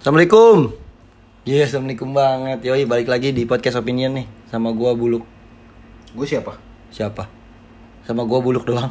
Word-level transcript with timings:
Assalamualaikum. 0.00 0.72
Iya, 1.44 1.68
assalamualaikum 1.68 2.16
banget. 2.16 2.64
Yoi, 2.64 2.88
balik 2.88 3.04
lagi 3.04 3.36
di 3.36 3.44
podcast 3.44 3.84
opinion 3.84 4.16
nih 4.16 4.24
sama 4.48 4.72
gua 4.72 4.96
Buluk. 4.96 5.28
Gue 6.16 6.24
siapa? 6.24 6.56
Siapa? 6.88 7.28
Sama 8.08 8.24
gua 8.24 8.40
Buluk 8.40 8.64
doang. 8.64 8.88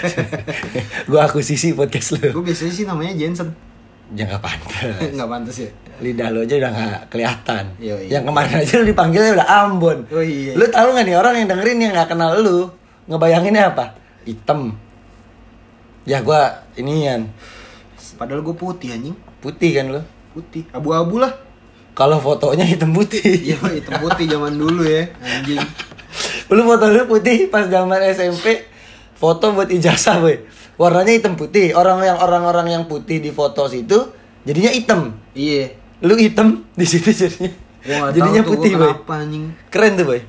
gua 1.12 1.28
akuisisi 1.28 1.76
podcast 1.76 2.16
lu. 2.16 2.32
Gue 2.32 2.48
biasanya 2.48 2.72
sih 2.72 2.88
namanya 2.88 3.12
Jensen. 3.12 3.52
Jangan 4.16 4.40
pantas. 4.40 5.04
Nggak 5.20 5.28
pantas 5.28 5.56
ya? 5.60 5.70
Lidah 6.00 6.32
lu 6.32 6.48
aja 6.48 6.54
udah 6.64 6.70
gak 6.72 7.00
kelihatan. 7.12 7.64
Yoi. 7.76 8.08
Yang 8.08 8.24
kemarin 8.24 8.54
aja 8.56 8.72
lu 8.80 8.84
dipanggilnya 8.88 9.32
udah 9.36 9.48
Ambon. 9.68 9.98
Oh 10.08 10.24
iya. 10.24 10.56
Lu 10.56 10.64
tahu 10.72 10.96
nggak 10.96 11.12
nih 11.12 11.16
orang 11.20 11.44
yang 11.44 11.48
dengerin 11.52 11.76
yang 11.76 11.92
nggak 11.92 12.08
kenal 12.16 12.32
lu 12.40 12.72
ngebayanginnya 13.04 13.68
apa? 13.68 13.92
Hitam. 14.24 14.80
Ya 16.08 16.24
gua 16.24 16.64
inian 16.72 17.28
Padahal 18.16 18.40
gue 18.40 18.56
putih 18.56 18.96
anjing. 18.96 19.25
Putih 19.46 19.70
kan 19.78 19.86
lu. 19.94 20.02
Putih. 20.34 20.66
Abu-abu 20.74 21.22
lah. 21.22 21.30
Kalau 21.94 22.18
fotonya 22.18 22.66
hitam 22.66 22.90
putih. 22.90 23.22
Iya, 23.22 23.56
hitam 23.70 24.02
putih 24.02 24.26
zaman 24.26 24.58
dulu 24.58 24.82
ya, 24.82 25.06
anjing. 25.22 25.62
Lu 26.52 26.62
foto 26.62 26.86
lu 26.90 27.02
putih 27.10 27.50
pas 27.50 27.66
zaman 27.66 27.98
SMP 28.14 28.62
foto 29.16 29.56
buat 29.56 29.68
ijazah 29.72 30.20
boy 30.20 30.36
warnanya 30.76 31.12
hitam 31.16 31.34
putih 31.34 31.72
orang 31.72 32.04
yang 32.04 32.18
orang-orang 32.20 32.68
yang 32.68 32.84
putih 32.84 33.18
di 33.18 33.32
foto 33.32 33.66
situ 33.66 34.12
jadinya 34.44 34.70
hitam 34.70 35.16
Iya. 35.32 35.72
lu 36.04 36.14
hitam 36.20 36.68
di 36.76 36.84
situ 36.84 37.10
jadinya 37.16 37.50
nggak 37.86 38.12
jadinya 38.12 38.42
putih 38.44 38.72
boy 38.76 38.92
kenapa 38.92 39.14
anjing. 39.24 39.44
keren 39.72 39.92
tuh 39.96 40.04
boy 40.04 40.20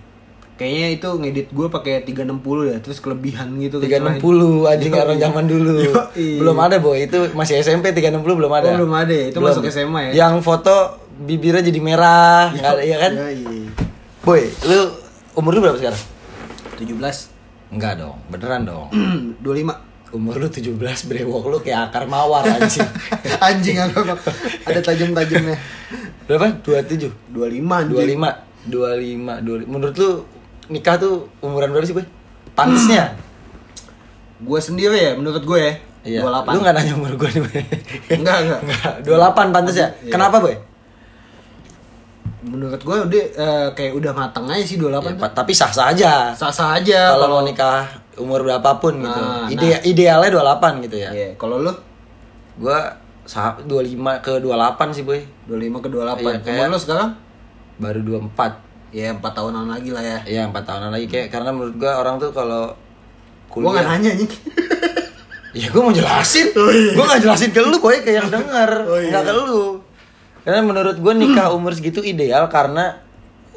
Kayaknya 0.57 0.88
itu 0.91 1.07
ngedit 1.13 1.47
gue 1.49 1.67
pakai 1.67 2.02
360 2.02 2.34
ya, 2.66 2.77
terus 2.81 2.97
kelebihan 2.97 3.53
gitu. 3.57 3.77
360 3.77 4.17
anjing 4.66 4.89
Yoi. 4.89 4.99
orang 4.99 5.17
zaman 5.17 5.43
dulu 5.45 5.73
Yoi. 5.80 6.30
belum 6.38 6.57
ada 6.57 6.75
boy 6.77 6.97
itu 6.99 7.30
masih 7.31 7.61
SMP 7.61 7.89
360 7.91 8.25
belum 8.25 8.49
ada 8.52 8.67
Oh, 8.67 8.75
belum 8.75 8.91
ada 8.91 9.13
ya? 9.13 9.25
Itu 9.30 9.38
masuk 9.39 9.63
SMA 9.67 10.11
ya? 10.11 10.25
yang 10.25 10.41
foto 10.41 10.97
bibirnya 11.16 11.61
jadi 11.61 11.77
merah 11.77 12.49
nggak 12.52 12.71
ada 12.71 12.81
ya 12.83 12.97
kan 12.99 13.11
Iya. 13.13 13.69
boy 14.19 14.41
lu 14.64 14.80
umur 15.33 15.52
lu 15.52 15.61
berapa 15.61 15.77
sekarang 15.77 16.02
17. 16.75 16.94
enggak 17.69 17.94
dong 17.95 18.17
beneran 18.27 18.61
dong 18.64 18.88
25. 19.45 19.77
umur 20.09 20.36
lu 20.36 20.47
17 20.47 20.73
brewok 21.03 21.44
lu 21.47 21.58
kayak 21.59 21.89
akar 21.89 22.05
mawar 22.05 22.45
anjing 22.47 22.86
anjing 23.45 23.77
apa 23.77 23.97
kok? 24.08 24.19
Ada 24.64 24.80
tajam-tajamnya. 24.83 25.58
berapa 26.23 26.59
27 26.59 27.14
25 27.30 27.38
anjing. 27.61 28.17
25 28.17 28.69
25 28.69 29.67
25 29.67 29.67
menurut 29.67 29.95
lu 29.95 30.11
nikah 30.68 30.96
tuh 30.96 31.14
umuran 31.40 31.70
berapa 31.70 31.84
sih 31.84 31.94
boy? 31.94 32.06
Pantasnya? 32.54 33.14
Gue 34.40 34.60
sendiri 34.60 34.94
ya, 34.94 35.12
menurut 35.14 35.42
gue 35.42 35.60
ya. 35.60 35.73
iya. 36.04 36.20
28. 36.22 36.48
lu 36.48 36.60
nggak 36.62 36.76
nanya 36.76 36.94
umur 36.94 37.14
gue 37.16 37.30
nih 37.30 37.42
boy. 37.42 37.62
Enggak, 38.14 38.38
enggak. 38.42 38.60
Enggak, 38.62 38.94
28 39.04 39.52
pantas 39.52 39.76
ya 39.76 39.88
Iya. 39.98 40.10
kenapa 40.10 40.38
boy? 40.38 40.56
Menurut 42.40 42.80
gue 42.80 42.98
udah 43.04 43.23
eh, 43.34 43.68
kayak 43.73 43.94
udah 43.94 44.12
mateng 44.14 44.45
aja 44.48 44.64
sih 44.64 44.78
28 44.78 45.20
Ya, 45.20 45.28
tapi 45.30 45.52
sah 45.52 45.68
sah 45.68 45.92
aja. 45.92 46.32
Sah-sah 46.32 46.78
aja 46.78 47.12
kalau 47.12 47.28
mau 47.30 47.44
nikah 47.44 47.84
umur 48.16 48.40
berapapun 48.42 48.98
gitu. 48.98 49.20
Nah, 49.20 49.50
Ide 49.50 49.84
idealnya 49.84 50.30
28 50.32 50.86
gitu 50.86 50.95
ya. 50.98 51.10
Iya, 51.12 51.30
kalau 51.36 51.60
lu? 51.60 51.73
Sah 53.28 53.60
25 53.60 54.23
ke 54.23 54.40
28 54.40 54.95
sih 54.95 55.04
boy. 55.04 55.20
25 55.45 55.84
ke 55.84 55.88
28. 55.90 56.23
Iya, 56.23 56.40
kayak- 56.40 56.48
Umur 56.48 56.68
lu 56.70 56.80
sekarang? 56.80 57.10
baru 57.78 58.02
24 58.02 58.58
Ya 58.89 59.11
4 59.11 59.19
tahunan 59.21 59.67
lagi 59.67 59.91
lah 59.91 60.03
ya. 60.03 60.19
Iya 60.23 60.41
4 60.47 60.55
tahunan 60.63 60.89
lagi 60.95 61.07
kayak 61.11 61.27
karena 61.30 61.52
menurut 61.52 61.75
gua 61.75 61.99
orang 61.99 62.17
tuh 62.17 62.31
kalau 62.31 62.71
Gua 63.52 63.73
nggak 63.73 63.88
nanya 63.88 64.09
anjing. 64.16 64.31
Ya 65.57 65.73
gue 65.73 65.81
mau 65.81 65.89
jelasin, 65.89 66.53
gue 66.53 67.02
gak 67.02 67.23
jelasin 67.23 67.49
ke 67.49 67.58
lu 67.65 67.81
boy, 67.81 68.05
ke 68.05 68.13
yang 68.13 68.30
denger, 68.30 68.71
Oh, 68.93 69.02
iya. 69.02 69.09
nggak 69.09 69.23
ke 69.25 69.33
lu. 69.33 69.81
Karena 70.45 70.61
menurut 70.61 71.02
gue 71.02 71.13
nikah 71.17 71.49
umur 71.49 71.73
segitu 71.73 72.05
ideal 72.05 72.45
karena 72.45 73.02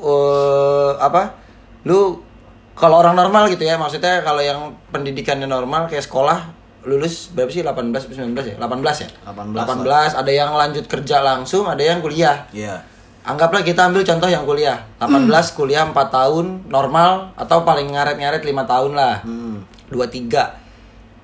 eh 0.01 0.93
apa? 0.97 1.37
Lu 1.85 2.25
kalau 2.73 3.05
orang 3.05 3.13
normal 3.13 3.53
gitu 3.53 3.69
ya, 3.69 3.77
maksudnya 3.77 4.25
kalau 4.25 4.41
yang 4.41 4.81
pendidikannya 4.89 5.45
normal 5.45 5.93
kayak 5.93 6.01
sekolah 6.09 6.57
lulus 6.89 7.29
berapa 7.37 7.53
sih 7.53 7.61
18 7.61 7.93
atau 7.93 8.17
19 8.17 8.33
ya? 8.49 8.57
18 8.57 9.05
ya? 9.05 9.09
18 9.29 10.17
18 10.17 10.21
ada 10.25 10.33
yang 10.33 10.51
lanjut 10.57 10.85
kerja 10.89 11.21
langsung, 11.21 11.69
ada 11.69 11.85
yang 11.85 12.01
kuliah. 12.01 12.49
Iya. 12.57 12.81
Anggaplah 13.21 13.61
kita 13.61 13.85
ambil 13.85 14.01
contoh 14.01 14.27
yang 14.27 14.49
kuliah. 14.49 14.81
18 14.97 15.29
kuliah 15.53 15.85
4 15.85 15.93
tahun 15.93 16.47
normal 16.67 17.37
atau 17.37 17.63
paling 17.63 17.93
ngaret-ngaret 17.93 18.41
5 18.41 18.65
tahun 18.65 18.93
lah 18.97 19.21
Hmm. 19.23 19.61
dua 19.91 20.07
tiga 20.07 20.55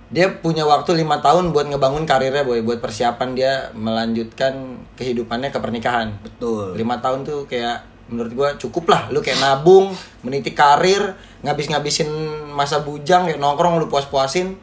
dia 0.07 0.31
punya 0.31 0.63
waktu 0.63 1.03
lima 1.03 1.19
tahun 1.19 1.51
buat 1.51 1.67
ngebangun 1.67 2.07
karirnya 2.07 2.47
boy 2.47 2.63
buat 2.63 2.79
persiapan 2.79 3.35
dia 3.35 3.53
melanjutkan 3.75 4.55
kehidupannya 4.95 5.51
ke 5.51 5.59
pernikahan 5.59 6.15
Betul. 6.23 6.79
lima 6.79 7.03
tahun 7.03 7.27
tuh 7.27 7.47
kayak 7.47 7.83
menurut 8.07 8.33
gua 8.35 8.49
cukup 8.55 8.87
lah 8.87 9.11
lu 9.11 9.19
kayak 9.19 9.43
nabung 9.43 9.91
meniti 10.23 10.55
karir 10.55 11.15
ngabis 11.43 11.75
ngabisin 11.75 12.07
masa 12.55 12.87
bujang 12.87 13.27
kayak 13.27 13.39
nongkrong 13.39 13.83
lu 13.83 13.91
puas 13.91 14.07
puasin 14.07 14.55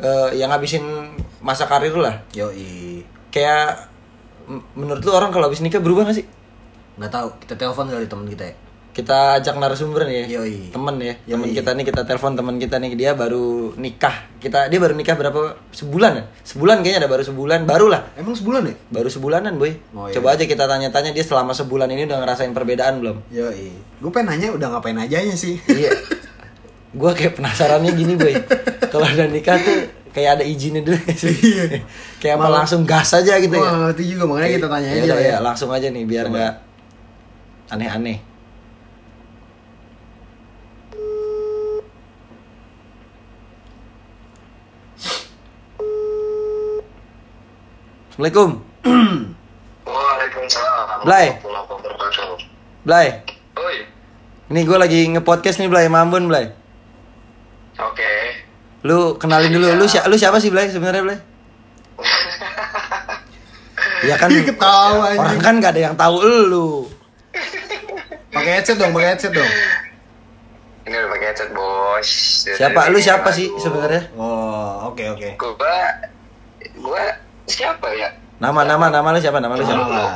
eh 0.00 0.28
yang 0.40 0.48
ngabisin 0.48 0.84
masa 1.44 1.68
karir 1.68 1.92
lu 1.92 2.00
lah 2.00 2.24
Yoi. 2.32 3.04
kayak 3.28 3.92
menurut 4.72 5.04
lu 5.04 5.12
orang 5.12 5.28
kalau 5.28 5.52
habis 5.52 5.60
nikah 5.60 5.84
berubah 5.84 6.08
gak 6.08 6.16
sih 6.20 6.26
Nggak 6.94 7.10
tahu, 7.10 7.28
kita 7.38 7.54
telepon 7.56 7.86
kali 7.86 8.06
teman 8.06 8.26
kita 8.26 8.44
ya. 8.44 8.56
kita 8.92 9.40
ajak 9.40 9.56
narasumber 9.56 10.04
nih 10.04 10.16
ya 10.18 10.26
Yoi. 10.36 10.68
temen 10.68 11.00
ya 11.00 11.16
Yoi. 11.24 11.32
temen 11.32 11.48
kita 11.50 11.70
nih 11.72 11.84
kita 11.86 12.02
telepon 12.04 12.36
teman 12.36 12.60
kita 12.60 12.76
nih 12.76 12.92
dia 12.92 13.16
baru 13.16 13.72
nikah 13.74 14.12
kita 14.36 14.68
dia 14.68 14.76
baru 14.76 14.92
nikah 14.92 15.16
berapa 15.16 15.40
sebulan 15.70 16.12
ya 16.12 16.24
sebulan 16.44 16.76
kayaknya 16.78 17.00
ada 17.00 17.08
baru 17.08 17.24
sebulan 17.24 17.64
baru 17.64 17.88
lah 17.88 18.12
Emang 18.14 18.36
sebulan 18.36 18.60
ya? 18.62 18.76
baru 18.90 19.08
sebulanan 19.08 19.56
boy 19.56 19.72
Oh, 19.90 20.04
iya. 20.04 20.12
coba 20.12 20.36
aja 20.36 20.44
kita 20.44 20.68
tanya-tanya 20.68 21.08
dia 21.10 21.24
selama 21.24 21.50
sebulan 21.52 21.88
ini 21.88 22.04
udah 22.04 22.20
ngerasain 22.20 22.52
perbedaan 22.52 23.00
belum 23.00 23.16
Yoi. 23.32 23.72
Gue 23.96 24.10
pengen 24.12 24.28
nanya 24.28 24.52
udah 24.52 24.68
ngapain 24.70 24.98
ajanya 24.98 25.32
sih. 25.34 25.56
iya 25.66 25.88
gua 26.92 27.16
kayak 27.16 27.32
penasarannya 27.34 27.88
gini 27.90 28.12
boy 28.14 28.36
kalau 28.86 29.08
udah 29.08 29.24
nikah 29.26 29.56
tuh 29.56 29.88
kayak 30.12 30.36
ada 30.36 30.44
izinnya 30.44 30.84
dulu 30.84 31.00
sih 31.16 31.32
Iya. 31.32 31.80
kayak 32.20 32.36
apa 32.36 32.48
langsung 32.52 32.84
gas 32.84 33.16
aja 33.16 33.40
gitu 33.40 33.48
Gue 33.48 33.56
ya 33.56 33.64
nggak 33.64 33.80
ngerti 33.88 34.02
juga 34.06 34.22
makanya 34.28 34.50
kita 34.52 34.68
tanya 34.68 34.84
Ya 34.86 34.92
aja 34.92 35.00
udah, 35.02 35.16
lah 35.16 35.24
ya. 35.24 35.36
langsung 35.40 35.70
aja 35.72 35.88
nih 35.88 36.04
biar 36.04 36.28
nggak 36.28 36.52
aneh-aneh 37.72 38.18
Assalamualaikum 48.12 48.50
Waalaikumsalam. 49.82 50.86
Blay. 51.08 51.26
Blay 52.82 53.06
Oi. 53.56 53.76
Ini 54.52 54.60
gue 54.62 54.78
lagi 54.78 55.00
nge-podcast 55.08 55.62
nih 55.62 55.68
Blay 55.70 55.86
Mambun 55.88 56.28
Blay 56.28 56.50
Oke. 57.78 58.12
Lu 58.84 59.16
kenalin 59.16 59.48
dulu 59.48 59.64
Lu, 59.74 59.86
si- 59.88 60.02
lu 60.02 60.16
siapa 60.18 60.36
sih 60.38 60.52
Blay 60.52 60.68
sebenarnya 60.68 61.02
Blay? 61.02 61.18
Ya 64.02 64.18
kan 64.18 64.34
ketawa. 64.34 65.14
Orang 65.14 65.38
kan 65.38 65.62
gak 65.62 65.78
ada 65.78 65.82
yang 65.86 65.94
tahu 65.94 66.18
lu 66.26 66.90
Pakai 68.32 68.52
headset 68.58 68.80
dong, 68.80 68.96
pakai 68.96 69.08
headset 69.12 69.32
dong. 69.36 69.50
Ini 70.88 70.94
udah 70.96 71.10
pakai 71.12 71.26
headset 71.30 71.50
bos. 71.52 72.08
Siapa? 72.48 72.88
Lu 72.88 72.98
siapa 72.98 73.28
sih 73.28 73.52
sebenarnya? 73.60 74.08
Oh, 74.16 74.88
oke 74.88 75.04
oke. 75.12 75.28
Gua, 75.36 75.76
gua 76.80 77.02
siapa 77.44 77.92
ya? 77.92 78.08
Nama 78.40 78.64
nama 78.64 78.88
nama 78.88 79.08
lu 79.12 79.20
siapa? 79.20 79.38
Nama 79.38 79.54
lu 79.54 79.62
siapa? 79.62 79.84
Nama. 79.84 80.06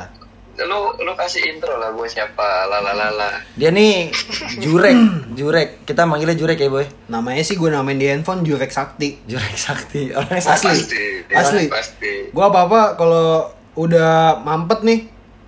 Lu, 0.56 0.96
lu 1.04 1.12
kasih 1.12 1.52
intro 1.52 1.76
lah 1.76 1.92
gue 1.92 2.08
siapa? 2.08 2.64
Lalalala. 2.64 3.44
Dia 3.60 3.68
nih 3.68 4.08
Jurek, 4.56 4.96
Jurek. 5.36 5.84
Kita 5.84 6.08
manggilnya 6.08 6.32
Jurek 6.32 6.56
ya, 6.56 6.72
Boy. 6.72 6.88
Namanya 7.12 7.44
sih 7.44 7.60
gue 7.60 7.68
namain 7.68 8.00
di 8.00 8.08
handphone 8.08 8.40
Jurek 8.40 8.72
Sakti. 8.72 9.20
Jurek 9.28 9.52
Sakti. 9.52 10.08
Orangnya 10.16 10.40
Asli. 10.40 10.72
sakti. 10.80 11.04
Asli. 11.28 11.64
Pasti. 11.68 12.32
Gue 12.32 12.40
apa 12.40 12.64
apa 12.64 12.80
kalau 12.96 13.52
udah 13.76 14.40
mampet 14.40 14.80
nih, 14.80 15.00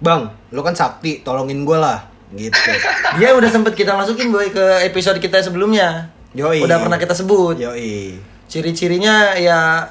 bang, 0.05 0.29
lu 0.53 0.61
kan 0.61 0.77
Sakti, 0.77 1.25
tolongin 1.25 1.65
gue 1.65 1.79
lah, 1.81 2.05
gitu. 2.37 2.71
Dia 3.17 3.33
udah 3.33 3.49
sempet 3.49 3.73
kita 3.73 3.97
masukin, 3.97 4.29
Boy, 4.29 4.53
ke 4.53 4.85
episode 4.85 5.17
kita 5.23 5.41
sebelumnya. 5.41 6.13
Yoi. 6.37 6.61
Udah 6.61 6.83
pernah 6.83 7.01
kita 7.01 7.17
sebut. 7.17 7.57
Yoi. 7.57 8.21
Ciri-cirinya 8.49 9.37
ya 9.37 9.89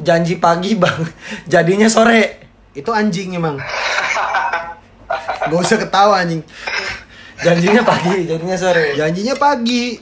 janji 0.00 0.36
pagi, 0.36 0.76
Bang. 0.76 1.08
Jadinya 1.52 1.88
sore. 1.88 2.42
Itu 2.72 2.92
anjing 2.92 3.36
emang. 3.36 3.60
Gak 5.48 5.60
usah 5.60 5.76
ketawa 5.80 6.24
anjing. 6.24 6.40
Janjinya 7.42 7.82
pagi, 7.82 8.22
jadinya 8.22 8.54
sore. 8.54 8.94
Janjinya 8.94 9.34
pagi. 9.34 9.98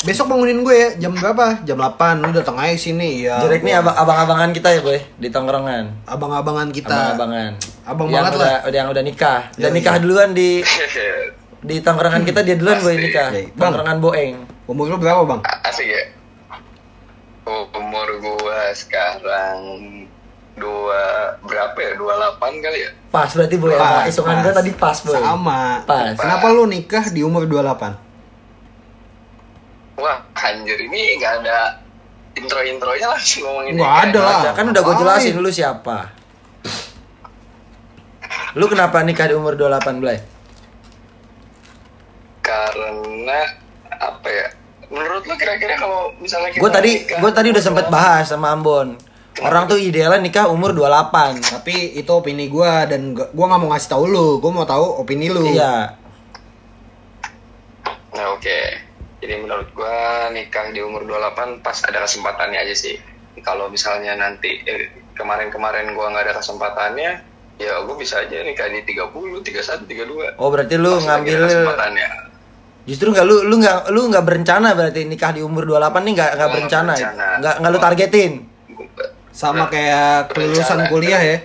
Besok 0.00 0.32
bangunin 0.32 0.64
gue 0.64 0.72
ya, 0.72 0.88
jam 0.96 1.12
berapa? 1.12 1.60
Jam 1.68 1.76
8, 1.76 2.24
lu 2.24 2.32
datang 2.32 2.56
aja 2.56 2.72
sini 2.72 3.28
ya. 3.28 3.36
Jurek 3.44 3.60
nih 3.60 3.84
abang 3.84 3.92
abang-abangan 3.92 4.48
kita 4.56 4.72
ya, 4.72 4.80
Boy, 4.80 4.96
di 5.20 5.28
tongkrongan. 5.28 6.08
Abang-abangan 6.08 6.72
kita. 6.72 7.20
Abang-abangan. 7.20 7.52
Abang 7.84 8.08
yang 8.08 8.24
banget 8.24 8.32
udah, 8.40 8.48
lah. 8.48 8.58
udah 8.64 8.78
yang 8.80 8.90
udah 8.96 9.04
nikah. 9.04 9.40
Udah 9.60 9.68
Yoi. 9.68 9.76
nikah 9.76 9.94
duluan 10.00 10.32
di 10.32 10.64
di 11.60 11.76
tongkrongan 11.84 12.24
kita 12.24 12.40
dia 12.40 12.56
duluan 12.56 12.80
boy 12.80 12.96
Pasti. 12.96 13.04
nikah. 13.04 13.28
Yoi. 13.28 13.44
Bang. 13.52 13.76
Tongkrongan 13.76 13.98
Boeng. 14.00 14.34
Umur 14.64 14.84
lu 14.88 14.96
berapa, 14.96 15.20
Bang? 15.28 15.40
Asik 15.68 15.84
ya? 15.84 16.02
Umur 17.76 18.08
gua 18.24 18.72
sekarang 18.72 19.60
dua 20.56 21.36
berapa 21.44 21.76
ya? 21.76 21.92
28 22.40 22.64
kali 22.64 22.78
ya. 22.88 22.90
Pas 23.12 23.28
berarti 23.36 23.56
boy. 23.60 23.76
Hitungan 23.76 24.36
pas. 24.40 24.44
gue 24.48 24.52
tadi 24.64 24.70
pas 24.72 24.96
boy. 25.04 25.20
Sama. 25.20 25.84
Pas. 25.84 26.16
Kenapa 26.16 26.48
lu 26.56 26.64
nikah 26.64 27.12
di 27.12 27.20
umur 27.20 27.44
28? 27.44 28.08
Wah, 29.98 30.18
anjir 30.34 30.78
ini 30.78 31.18
nggak 31.18 31.34
ada 31.42 31.80
intro-intronya 32.36 33.06
langsung 33.10 33.42
ngomongin 33.46 33.74
Nggak 33.76 33.90
nikah. 33.90 34.06
ada 34.06 34.20
lah. 34.20 34.40
Ada, 34.40 34.50
kan 34.54 34.64
udah 34.70 34.82
gue 34.82 34.94
jelasin 35.02 35.34
lu 35.40 35.50
siapa. 35.50 35.98
Lu 38.58 38.66
kenapa 38.66 39.02
nikah 39.02 39.30
di 39.30 39.34
umur 39.34 39.54
28 39.54 40.02
Blay? 40.02 40.18
Karena 42.42 43.40
apa 43.90 44.28
ya? 44.30 44.46
Menurut 44.90 45.22
lu 45.22 45.34
kira-kira 45.38 45.78
kalau 45.78 46.10
misalnya 46.18 46.50
kita 46.50 46.62
Gue 46.62 46.70
tadi 46.70 46.90
nikah 46.98 47.18
gue 47.22 47.30
tadi 47.30 47.48
udah 47.54 47.62
sempet 47.62 47.86
28, 47.86 47.94
bahas 47.94 48.24
sama 48.26 48.50
Ambon. 48.50 48.98
Orang 49.40 49.70
tuh 49.70 49.78
idealnya 49.78 50.18
nikah 50.18 50.50
umur 50.50 50.74
28. 50.74 51.38
Tapi 51.40 51.94
itu 51.96 52.10
opini 52.10 52.50
gua 52.50 52.84
dan 52.84 53.14
gua 53.14 53.30
gua 53.30 53.46
nggak 53.54 53.60
mau 53.62 53.70
ngasih 53.72 53.88
tahu 53.88 54.04
lu. 54.10 54.28
Gua 54.42 54.50
mau 54.52 54.66
tahu 54.66 55.00
opini 55.00 55.30
lu. 55.30 55.46
Iya. 55.46 55.94
Nah, 58.10 58.26
oke. 58.36 58.60
Jadi 59.30 59.46
menurut 59.46 59.70
gua 59.78 60.26
nikah 60.34 60.74
di 60.74 60.82
umur 60.82 61.06
28 61.06 61.62
pas 61.62 61.78
ada 61.86 62.02
kesempatannya 62.02 62.66
aja 62.66 62.74
sih. 62.74 62.98
Kalau 63.46 63.70
misalnya 63.70 64.18
nanti 64.18 64.58
eh, 64.66 64.90
kemarin-kemarin 65.14 65.94
gua 65.94 66.10
nggak 66.10 66.26
ada 66.26 66.34
kesempatannya, 66.42 67.10
ya 67.62 67.78
gua 67.86 67.94
bisa 67.94 68.26
aja 68.26 68.42
nikah 68.42 68.66
di 68.66 68.82
30, 68.82 69.06
31, 69.46 69.86
32. 69.86 70.34
Oh 70.34 70.50
berarti 70.50 70.74
lu 70.74 70.98
Pas 70.98 71.14
ngambil 71.14 71.46
kesempatannya. 71.46 72.08
Justru 72.90 73.14
nggak 73.14 73.22
lu 73.30 73.36
lu 73.46 73.54
nggak 73.62 73.78
lu 73.94 74.00
nggak 74.10 74.24
berencana 74.26 74.74
berarti 74.74 75.06
nikah 75.06 75.30
di 75.30 75.46
umur 75.46 75.62
28 75.62 75.78
nih 75.78 76.12
nggak 76.18 76.30
nggak 76.34 76.50
berencana. 76.50 76.92
ya? 76.98 76.98
berencana. 76.98 77.26
Nggak 77.38 77.54
nggak 77.62 77.70
lu 77.70 77.78
targetin. 77.78 78.32
Sama 79.30 79.70
kayak 79.70 80.34
kelulusan 80.34 80.90
kuliah 80.90 81.22
ya. 81.22 81.38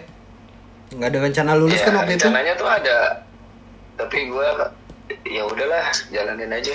Nggak 0.89 1.09
ada 1.13 1.19
rencana 1.21 1.51
lulus 1.53 1.77
Iya, 1.77 1.85
kan 1.85 1.93
waktu 2.01 2.17
itu. 2.17 2.25
rencananya 2.25 2.53
tuh 2.57 2.65
ada. 2.65 2.97
Tapi 3.93 4.17
gua 4.33 4.73
ya 5.21 5.45
udahlah, 5.45 5.85
jalanin 6.09 6.49
aja. 6.49 6.73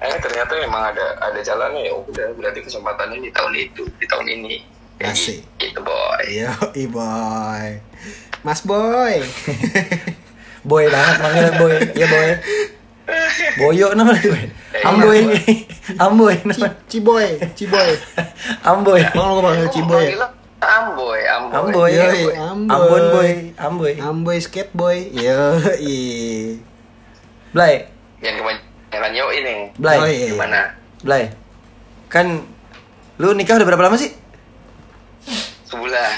Eh 0.00 0.16
ternyata 0.16 0.52
memang 0.56 0.96
ada 0.96 1.12
ada 1.20 1.40
jalannya 1.44 1.84
ya 1.84 1.92
udah 1.92 2.28
berarti 2.40 2.64
kesempatannya 2.64 3.20
di 3.20 3.30
tahun 3.36 3.52
itu, 3.52 3.84
di 4.00 4.06
tahun 4.08 4.26
ini. 4.32 4.64
Kayak 4.96 5.12
Asik. 5.12 5.40
Gitu 5.60 5.80
boy. 5.84 6.24
Iya, 6.28 6.52
boy. 6.88 7.68
Mas 8.40 8.60
boy. 8.64 9.20
Boy 10.60 10.92
banget 10.92 11.16
manggilnya 11.24 11.52
boy. 11.56 11.76
Iya 11.96 12.06
boy. 12.08 12.30
Boyo 13.56 13.86
namanya 13.96 14.20
boy. 14.28 14.44
Eh, 14.70 14.84
Amboy. 14.84 15.20
iya, 15.24 15.40
Amboy 15.96 16.34
namanya. 16.44 16.76
Ciboy, 16.84 17.26
Ciboy. 17.56 17.90
Amboy. 18.60 19.00
Bang 19.16 19.28
lu 19.34 19.40
panggil 19.40 19.68
Ciboy. 19.72 20.04
ya? 20.12 20.28
Amboy, 20.60 21.20
Amboy. 21.24 21.56
Amboy. 21.56 21.90
Amboy. 21.96 22.32
Ambon 22.68 23.04
boy. 23.08 23.30
Amboy. 23.56 23.92
Amboy 23.96 24.36
skateboy. 24.36 25.08
Yo, 25.16 25.56
Blay. 27.56 27.88
Yang 28.20 28.34
kebanyakan 28.44 28.69
yo 28.90 29.26
ini. 29.34 29.70
Blay. 29.78 29.98
Oh, 29.98 30.08
iya. 30.08 30.26
Gimana? 30.34 30.60
Blay. 31.02 31.30
Kan 32.10 32.42
lu 33.20 33.36
nikah 33.36 33.60
udah 33.60 33.66
berapa 33.68 33.84
lama 33.86 33.96
sih? 33.98 34.10
Sebulan. 35.68 36.12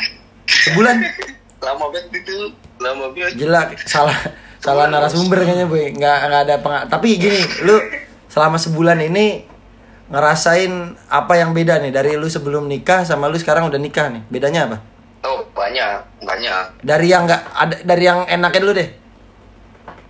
Sebulan. 0.49 0.97
Lama 1.63 1.95
banget 1.95 2.27
itu. 2.27 2.51
Lama 2.83 3.15
banget. 3.15 3.39
Gila, 3.39 3.71
salah 3.87 4.19
salah 4.59 4.91
narasumber 4.91 5.47
kayaknya 5.47 5.71
boy. 5.71 5.95
Nggak 5.95 6.19
nggak 6.27 6.43
ada 6.49 6.57
peng 6.59 6.75
Tapi 6.91 7.09
gini, 7.23 7.39
lu 7.63 7.79
selama 8.27 8.59
sebulan 8.59 8.99
ini 8.99 9.47
ngerasain 10.11 10.99
apa 11.07 11.39
yang 11.39 11.55
beda 11.55 11.79
nih 11.79 11.95
dari 11.95 12.19
lu 12.19 12.27
sebelum 12.27 12.67
nikah 12.67 13.07
sama 13.07 13.31
lu 13.31 13.39
sekarang 13.39 13.71
udah 13.71 13.79
nikah 13.79 14.11
nih? 14.11 14.23
Bedanya 14.27 14.67
apa? 14.67 14.77
Oh, 15.23 15.47
banyak, 15.55 16.03
banyak. 16.27 16.83
Dari 16.83 17.07
yang 17.07 17.31
nggak 17.31 17.43
ada 17.55 17.77
dari 17.87 18.05
yang 18.11 18.27
enaknya 18.27 18.61
dulu 18.67 18.75
deh. 18.75 18.89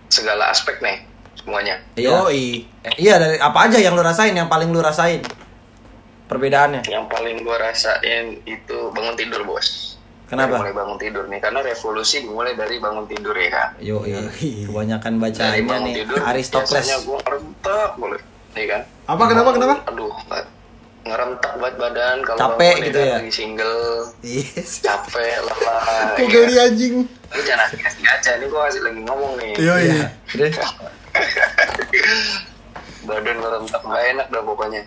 Segala 0.09 0.49
aspek 0.49 0.81
nih 0.81 1.12
semuanya. 1.43 1.75
Iya. 1.95 2.23
Eh, 2.31 2.65
iya 2.97 3.15
dari 3.17 3.37
apa 3.37 3.59
aja 3.67 3.77
yang 3.77 3.93
lu 3.93 4.03
rasain, 4.03 4.31
yang 4.31 4.47
paling 4.47 4.71
lu 4.71 4.79
rasain? 4.79 5.21
Perbedaannya. 6.25 6.87
Yang 6.87 7.05
paling 7.07 7.37
gua 7.43 7.61
rasain 7.61 8.41
itu 8.43 8.79
bangun 8.91 9.15
tidur, 9.15 9.45
Bos. 9.45 9.99
Kenapa? 10.25 10.57
Dari 10.57 10.63
mulai 10.65 10.75
bangun 10.75 10.97
tidur 10.97 11.25
nih, 11.29 11.39
karena 11.39 11.61
revolusi 11.61 12.25
dimulai 12.25 12.57
dari 12.57 12.81
bangun 12.81 13.05
tidur 13.05 13.37
ya 13.37 13.51
kan. 13.53 13.69
Yo, 13.77 14.01
iya. 14.09 14.25
Kebanyakan 14.65 15.21
bacaannya 15.21 15.61
bangun 15.63 15.83
nih 15.85 15.95
tidur, 16.01 16.19
Aristokles. 16.25 16.73
biasanya 16.73 16.99
gua 17.05 17.19
ngerentak 17.21 17.91
boleh, 18.01 18.21
nih 18.55 18.67
kan. 18.67 18.81
Apa 19.05 19.23
kenapa 19.29 19.51
kenapa? 19.53 19.75
Aduh, 19.93 20.09
ngerentak 21.03 21.53
banget 21.59 21.75
badan 21.77 22.17
kalau 22.25 22.39
Capek 22.39 22.75
gitu 22.81 22.99
ya? 23.03 23.17
Lagi 23.21 23.33
single, 23.35 23.83
Yes. 24.25 24.81
capek, 24.81 25.37
lelah. 25.51 26.17
Kok 26.17 26.23
ya 26.23 26.29
geli 26.31 26.55
kan. 26.57 26.65
anjing? 26.65 26.95
Lu 27.29 27.41
jangan 27.45 27.69
asik-asik 27.69 28.05
aja, 28.07 28.31
ini 28.41 28.47
gua 28.49 28.61
masih 28.65 28.81
lagi 28.81 29.01
ngomong 29.05 29.33
nih. 29.37 29.53
Yoi. 29.61 29.85
Iya. 29.85 30.07
Badan 33.09 33.37
ngerentak 33.43 33.83
nggak 33.83 34.05
enak 34.17 34.27
dah 34.31 34.43
pokoknya. 34.43 34.83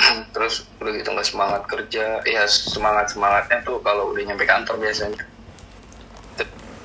Terus 0.34 0.66
udah 0.80 0.92
gitu 0.96 1.08
nggak 1.12 1.28
semangat 1.28 1.62
kerja. 1.68 2.20
Ya 2.26 2.42
semangat 2.48 3.12
semangatnya 3.14 3.58
tuh 3.64 3.78
kalau 3.80 4.12
udah 4.12 4.22
nyampe 4.26 4.44
kantor 4.44 4.76
biasanya. 4.80 5.22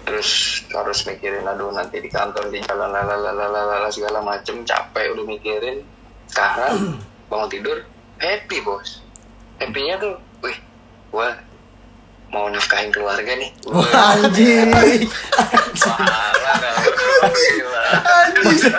Terus 0.06 0.62
harus 0.70 1.00
mikirin 1.10 1.50
aduh 1.50 1.74
nanti 1.74 1.98
di 1.98 2.10
kantor 2.14 2.54
di 2.54 2.62
jalan 2.62 2.94
lalalala 2.94 3.90
segala 3.90 4.22
macem 4.22 4.62
capek 4.62 5.12
udah 5.18 5.26
mikirin. 5.26 5.82
Sekarang 6.30 7.02
bangun 7.30 7.50
tidur 7.50 7.78
happy 8.22 8.62
bos. 8.62 9.02
Happynya 9.58 9.98
tuh 9.98 10.16
wih 10.46 10.58
gua 11.10 11.34
mau 12.36 12.52
nafkahin 12.52 12.92
keluarga 12.92 13.32
nih 13.32 13.48
Wah, 13.64 14.20
anjing. 14.20 14.76
Gila. 18.44 18.72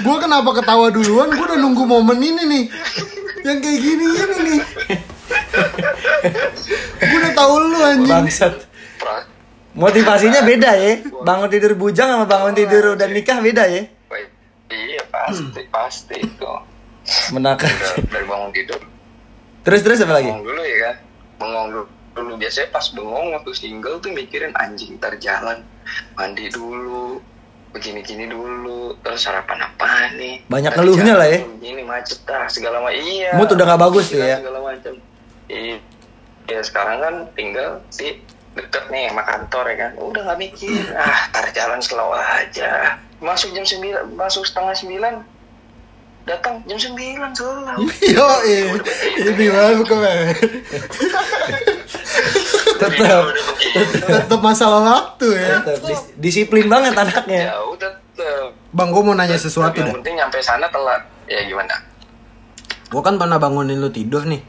Gua 0.00 0.16
kenapa 0.20 0.50
ketawa 0.60 0.86
duluan? 0.92 1.32
Gua 1.32 1.44
udah 1.48 1.58
nunggu 1.58 1.84
momen 1.88 2.20
ini 2.20 2.42
nih. 2.44 2.64
Yang 3.40 3.58
kayak 3.64 3.80
gini 3.80 4.04
ini 4.04 4.36
nih. 4.44 4.60
Gua 7.00 7.18
udah 7.18 7.32
tahu 7.32 7.54
lu 7.58 7.78
anjing. 7.80 8.12
Bangsat. 8.12 8.54
Motivasinya 9.72 10.44
beda 10.44 10.70
ya. 10.76 10.92
Bangun 11.24 11.48
tidur 11.48 11.72
bujang 11.78 12.08
sama 12.12 12.26
bangun 12.28 12.52
tidur 12.52 12.92
udah 12.92 13.08
nikah 13.08 13.40
beda 13.40 13.64
ya. 13.64 13.82
Iya 14.70 15.02
pasti 15.10 15.62
pasti 15.66 16.14
itu 16.22 16.46
Menakar. 17.34 17.66
Dari 18.06 18.22
bangun 18.22 18.54
tidur 18.54 18.78
Terus 19.66 19.80
terus 19.82 19.98
apa 20.06 20.14
lagi? 20.16 20.30
bengong 20.30 20.46
dulu 20.46 20.62
ya 20.62 20.78
kan 20.86 20.94
bengong 21.40 21.68
dulu. 21.72 21.84
Biasanya 22.36 22.68
pas 22.68 22.84
bengong 22.92 23.32
waktu 23.32 23.50
single 23.56 23.96
tuh 23.98 24.12
mikirin 24.12 24.52
anjing 24.54 25.00
ntar 25.00 25.16
jalan 25.16 25.64
mandi 26.14 26.52
dulu 26.52 27.18
begini-gini 27.70 28.26
dulu 28.26 28.98
terus 29.00 29.24
sarapan 29.24 29.62
apa 29.64 30.12
nih? 30.18 30.42
Banyak 30.50 30.74
ngeluhnya 30.76 31.14
jalan 31.16 31.20
lah 31.22 31.28
ya. 31.30 31.38
begini 31.46 31.82
macet 31.86 32.20
lah 32.26 32.44
segala 32.50 32.82
macam 32.82 32.98
iya. 33.00 33.30
Mood 33.38 33.50
udah 33.54 33.64
nggak 33.64 33.80
bagus 33.80 34.04
tuh 34.10 34.18
Iya, 34.20 34.26
ya. 34.26 34.36
segala 34.42 34.58
macam 34.60 34.92
iya. 35.48 35.76
Ya 36.50 36.60
sekarang 36.66 36.96
kan 36.98 37.14
tinggal 37.38 37.78
di 37.94 38.18
deket 38.50 38.84
nih 38.90 39.06
sama 39.14 39.22
kantor 39.22 39.64
ya 39.70 39.76
kan. 39.78 39.90
Udah 39.96 40.20
nggak 40.26 40.38
mikir 40.42 40.82
ah 40.98 41.30
ntar 41.30 41.46
jalan 41.54 41.78
slow 41.78 42.10
aja. 42.10 42.98
Masuk 43.22 43.54
jam 43.54 43.62
9 43.62 44.18
masuk 44.18 44.42
setengah 44.42 44.74
sembilan 44.74 45.14
datang 46.30 46.54
jam 46.64 46.78
9 46.78 46.94
selalu 47.34 47.90
Yo, 48.14 48.28
ini 49.18 49.46
baru 49.50 49.82
kemarin. 49.82 50.36
Tetap. 52.78 53.22
Tetap 54.06 54.40
masalah 54.40 54.80
waktu 54.86 55.26
ya. 55.34 55.58
Dis- 55.82 56.08
disiplin 56.16 56.70
banget 56.70 56.94
anaknya. 56.94 57.50
ya 57.50 57.56
udah. 57.66 57.90
Bang, 58.70 58.92
gua 58.92 59.02
mau 59.02 59.16
nanya 59.16 59.34
sesuatu 59.34 59.80
yang 59.80 59.90
dah. 59.90 59.96
penting 59.96 60.14
nyampe 60.14 60.38
sana 60.38 60.68
telat 60.68 61.00
ya 61.24 61.40
gimana 61.48 61.72
Gua 62.92 63.00
kan 63.00 63.16
pernah 63.16 63.40
bangunin 63.40 63.80
lu 63.80 63.88
tidur 63.88 64.28
nih. 64.28 64.44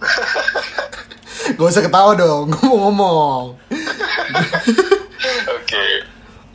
Gak 1.56 1.68
usah 1.68 1.84
ketawa 1.84 2.16
dong, 2.16 2.48
gua 2.48 2.64
mau 2.64 2.78
ngomong. 2.88 3.44
oke 5.54 5.84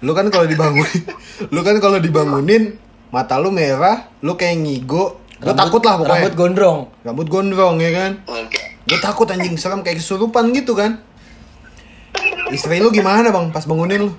Lu 0.01 0.11
kan 0.11 0.27
kalau 0.27 0.45
dibangunin, 0.45 1.01
lu 1.49 1.61
kan 1.61 1.77
kalau 1.77 1.97
dibangunin 1.97 2.77
mata 3.15 3.39
lu 3.39 3.47
merah, 3.47 4.11
lu 4.19 4.35
kayak 4.35 4.59
ngigo. 4.59 5.23
Rambut- 5.37 5.55
takut 5.55 5.81
lah 5.81 5.95
pokoknya. 5.95 6.11
Rambut 6.17 6.33
gondrong. 6.35 6.79
Rambut 7.01 7.27
gondrong 7.29 7.75
ya 7.77 7.91
kan. 7.93 8.11
oke 8.25 8.61
Gue 8.83 8.99
takut 8.99 9.25
anjing 9.25 9.55
serem 9.55 9.79
kayak 9.79 9.97
kesurupan 9.97 10.51
gitu 10.51 10.75
kan. 10.75 10.99
Istri 12.47 12.77
lu 12.77 12.91
gimana 12.91 13.31
bang 13.31 13.49
pas 13.49 13.63
bangunin 13.63 14.05
lu? 14.05 14.11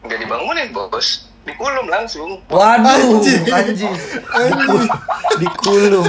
nggak 0.00 0.16
dibangunin 0.16 0.66
bos 0.72 1.28
dikulum 1.42 1.86
langsung 1.86 2.40
Waduh, 2.48 3.20
Anjing. 3.20 3.42
anjing. 3.46 3.94
Anjing, 4.32 4.88
Dikulum. 5.38 6.06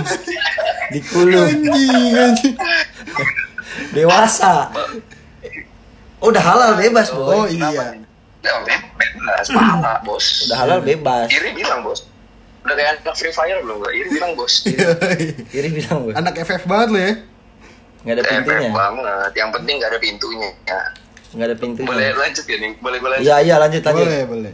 Dikulum. 0.90 1.46
anjing, 1.46 2.14
anjing. 2.14 2.56
Dewasa. 3.92 4.72
Oh, 6.18 6.30
udah 6.30 6.44
halal 6.44 6.72
bebas, 6.76 7.10
Oh 7.12 7.46
boy. 7.46 7.50
iya. 7.50 7.98
Ya 8.42 8.54
bebas 8.98 9.48
pala 9.54 9.94
bos 10.02 10.26
Udah 10.50 10.58
halal 10.66 10.80
bebas. 10.82 11.30
Iri 11.30 11.54
bilang 11.54 11.86
bos 11.86 12.06
udah 12.62 12.76
kayak 12.78 13.02
anak 13.02 13.16
Free 13.18 13.34
Fire 13.34 13.58
belum 13.66 13.82
gak 13.82 13.94
Iri 13.94 14.10
bilang 14.14 14.32
bos 14.38 14.54
Iri 15.58 15.70
bilang, 15.74 15.98
boy. 16.06 16.14
Anak 16.14 16.34
FF 16.42 16.64
banget 16.70 16.88
lu 16.94 17.00
ya. 17.02 17.14
Nggak 18.02 18.16
ada 18.18 18.24
pintunya. 18.26 18.70
TFF 18.70 18.74
banget. 18.74 19.32
Yang 19.38 19.50
penting 19.54 19.76
nggak 19.78 19.92
ada 19.94 20.00
pintunya. 20.02 20.50
Ya. 20.66 20.82
Nggak 21.32 21.48
ada 21.48 21.58
pintunya. 21.58 21.88
Boleh 21.88 22.08
lanjut 22.18 22.46
ya 22.46 22.58
nih? 22.58 22.72
Boleh 22.82 22.98
gue 22.98 23.10
lanjut? 23.10 23.26
Iya 23.26 23.36
iya 23.46 23.56
lanjut 23.62 23.82
lanjut. 23.86 24.06
Boleh, 24.06 24.22
boleh. 24.26 24.54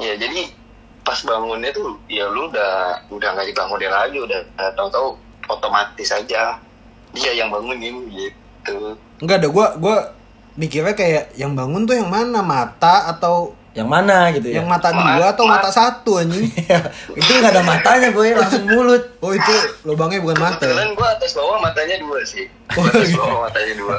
Ya 0.00 0.12
jadi 0.18 0.40
pas 1.00 1.18
bangunnya 1.24 1.70
tuh 1.72 1.96
ya 2.06 2.28
lu 2.28 2.50
udah 2.50 3.02
udah 3.08 3.28
nggak 3.34 3.46
dibangunin 3.50 3.90
lagi 3.90 4.18
udah 4.20 4.40
uh, 4.60 4.70
tahu-tahu 4.76 5.16
otomatis 5.48 6.10
aja 6.12 6.60
dia 7.14 7.32
yang 7.34 7.48
bangunin 7.50 8.06
gitu. 8.10 8.94
Enggak 9.22 9.42
ada 9.42 9.48
gua 9.50 9.74
gua 9.78 9.96
mikirnya 10.54 10.94
kayak 10.94 11.34
yang 11.34 11.54
bangun 11.54 11.86
tuh 11.86 11.94
yang 11.94 12.10
mana? 12.10 12.40
Mata 12.40 13.10
atau 13.10 13.54
Yang 13.70 13.86
mana 13.86 14.34
gitu 14.34 14.50
ya? 14.50 14.54
yang 14.58 14.66
mata 14.66 14.90
Ma- 14.90 15.14
dua 15.14 15.30
atau 15.30 15.46
ma- 15.46 15.62
mata 15.62 15.70
satu 15.70 16.18
anjing? 16.18 16.50
itu 17.22 17.30
nggak 17.30 17.54
ada 17.54 17.62
matanya 17.62 18.10
boy 18.10 18.34
langsung 18.34 18.66
mulut. 18.66 19.14
Oh 19.22 19.30
itu 19.30 19.54
lubangnya 19.86 20.18
bukan 20.18 20.42
mata. 20.42 20.66
ya? 20.66 20.74
Kebetulan 20.74 20.90
gue 20.98 21.06
atas 21.06 21.30
bawah 21.38 21.58
matanya 21.62 21.96
dua 22.02 22.18
sih. 22.26 22.50
Oh, 22.74 22.82
atas 22.82 23.06
iya. 23.06 23.14
bawah 23.14 23.38
matanya 23.46 23.74
dua. 23.78 23.94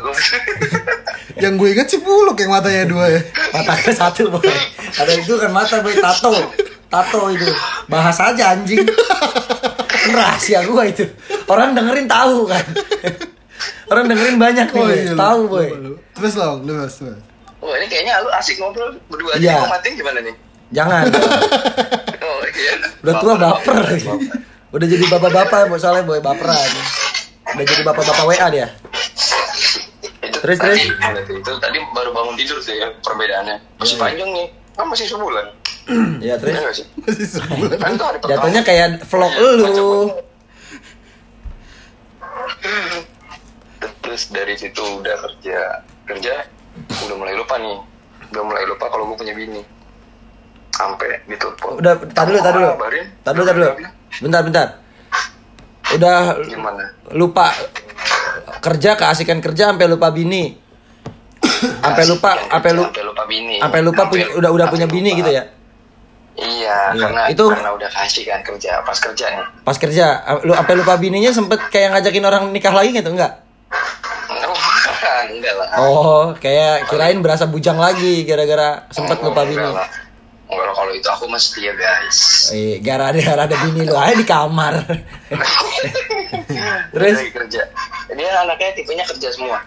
Yang 1.43 1.53
gue 1.55 1.69
inget 1.71 1.87
sih 1.87 1.99
buluk 2.03 2.35
yang 2.35 2.51
matanya 2.51 2.83
dua 2.83 3.05
ya. 3.07 3.21
Matanya 3.55 3.93
satu 3.95 4.27
boy. 4.27 4.43
Ada 4.99 5.11
itu 5.15 5.33
kan 5.39 5.51
mata 5.55 5.79
boy 5.79 5.95
tato. 5.95 6.35
Tato 6.91 7.21
itu. 7.31 7.47
Bahas 7.87 8.19
aja 8.19 8.51
anjing. 8.51 8.83
Rahasia 10.11 10.67
gua 10.67 10.83
itu. 10.83 11.07
Orang 11.47 11.71
dengerin 11.71 12.09
tahu 12.09 12.43
kan. 12.49 12.65
Orang 13.87 14.05
dengerin 14.07 14.37
banyak 14.37 14.67
nih. 14.67 14.77
boy. 14.77 14.95
lu- 15.05 15.17
tahu 15.17 15.41
boy. 15.47 15.67
lu- 15.67 15.81
lu. 15.83 15.93
Terus 16.11 16.33
lo, 16.35 16.49
terus, 16.59 16.93
terus. 16.97 17.19
Wah 17.57 17.75
ini 17.75 17.85
kayaknya 17.85 18.13
lu 18.19 18.29
asik 18.31 18.57
ngobrol 18.57 18.89
berdua 19.05 19.35
Iya. 19.35 19.53
aja. 19.53 19.61
Mau 19.61 19.71
matiin 19.71 19.93
gimana 19.95 20.19
nih? 20.19 20.35
Jangan. 20.71 21.03
Oh 22.21 22.41
iya. 22.47 22.73
Udah 23.01 23.15
tua 23.17 23.33
baper. 23.35 23.81
baper. 23.81 24.17
Udah 24.71 24.87
jadi 24.87 25.05
bapak-bapak 25.07 25.67
boy 25.67 25.75
soalnya 25.75 26.03
boy 26.03 26.19
baperan. 26.19 26.57
Udah 27.47 27.65
jadi 27.65 27.81
bapak-bapak 27.83 28.25
WA 28.25 28.47
dia. 28.49 28.67
Itu 30.21 30.37
Terus, 30.39 30.57
tadi, 30.57 30.85
terus? 30.85 31.27
Itu 31.35 31.51
tadi 31.57 31.77
baru 31.91 32.09
bangun 32.11 32.33
tidur 32.35 32.57
sih 32.57 32.77
ya 32.77 32.93
perbedaannya. 32.97 33.57
Masih 33.77 33.95
Iya. 33.95 34.01
panjang 34.01 34.29
nih. 34.31 34.47
Kan 34.71 34.85
masih 34.87 35.05
sebulan. 35.07 35.45
Ya 36.21 36.37
terus 36.37 36.53
Iya? 36.53 36.61
Masih 36.63 37.27
sebulan. 37.27 37.77
Kan 37.77 37.93
jatuhnya 38.23 38.61
kayak 38.63 38.87
vlog 39.03 39.33
Iya, 39.33 39.69
lu. 39.71 39.91
Terus 44.11 44.27
dari 44.27 44.59
situ 44.59 44.83
udah 44.83 45.15
kerja 45.23 45.87
kerja 46.03 46.43
udah 47.07 47.15
mulai 47.15 47.31
lupa 47.31 47.55
nih 47.55 47.79
udah 48.27 48.43
mulai 48.43 48.67
lupa 48.67 48.91
kalau 48.91 49.07
gue 49.07 49.23
punya 49.23 49.31
bini 49.31 49.63
sampai 50.67 51.23
ditelepon 51.31 51.79
Udah, 51.79 51.95
tar 52.11 52.27
dulu, 52.27 52.43
tar 52.43 52.51
dulu. 52.51 52.67
Tar 53.23 53.31
dulu, 53.31 53.45
tar 53.47 53.55
dulu. 53.55 53.71
Bentar, 54.19 54.41
bentar. 54.43 54.67
Udah 55.95 56.43
gimana 56.43 56.91
lupa 57.15 57.55
kerja 58.59 58.99
keasikan 58.99 59.39
kerja 59.39 59.71
sampai 59.71 59.87
lupa 59.87 60.11
bini. 60.11 60.59
Sampai 61.79 62.03
lupa, 62.03 62.35
sampai 62.51 62.71
lu 62.75 62.83
sampai 62.83 63.03
lupa 63.07 63.23
bini 63.23 63.63
sampai 63.63 63.79
lupa 63.79 64.11
punya 64.11 64.27
udah 64.35 64.51
udah 64.51 64.67
punya 64.67 64.91
bini 64.91 65.15
lupa. 65.15 65.19
gitu 65.23 65.31
ya. 65.31 65.43
iya 66.35 66.77
Iya. 66.91 66.99
karena 66.99 67.21
Itu- 67.31 67.47
karena 67.47 67.71
udah 67.71 67.87
kasih 67.87 68.27
kan 68.27 68.43
kerja 68.43 68.83
pas 68.83 68.99
kerja 68.99 69.25
nih 69.39 69.47
Pas 69.63 69.77
kerja, 69.79 70.05
lu 70.43 70.51
sampai 70.51 70.75
lupa 70.75 70.99
bininya 70.99 71.31
sempet 71.31 71.63
kayak 71.71 71.95
ngajakin 71.95 72.27
orang 72.27 72.43
nikah 72.51 72.75
lagi 72.75 72.91
gitu 72.91 73.07
enggak? 73.07 73.39
Oh, 74.33 74.57
enggak 75.27 75.53
lah 75.53 75.67
Oh, 75.77 76.21
kayak 76.35 76.87
kirain 76.87 77.19
berasa 77.19 77.45
bujang 77.45 77.75
lagi 77.75 78.21
gara-gara 78.21 78.85
sempet 78.89 79.17
Oh, 79.17 79.25
lupa 79.25 79.43
bini. 79.43 79.55
enggak 79.55 79.71
lah. 79.77 79.87
Enggak 80.45 80.63
lah, 80.63 80.73
kalau 80.73 80.91
itu 80.91 81.07
aku 81.07 81.23
mah 81.25 81.37
setia 81.37 81.71
guys 81.73 82.49
Eh, 82.49 82.77
gara 82.79 83.07
ada 83.07 83.41
ada 83.41 83.55
bini 83.61 83.81
lu 83.81 83.93
aja 83.93 84.13
di 84.13 84.23
kamar. 84.23 84.73
Terus? 86.91 87.15
Lagi 87.17 87.31
kerja 87.33 87.61
dia 88.11 88.27
anaknya 88.37 88.69
tipenya 88.73 89.03
kerja 89.05 89.29
semua 89.29 89.57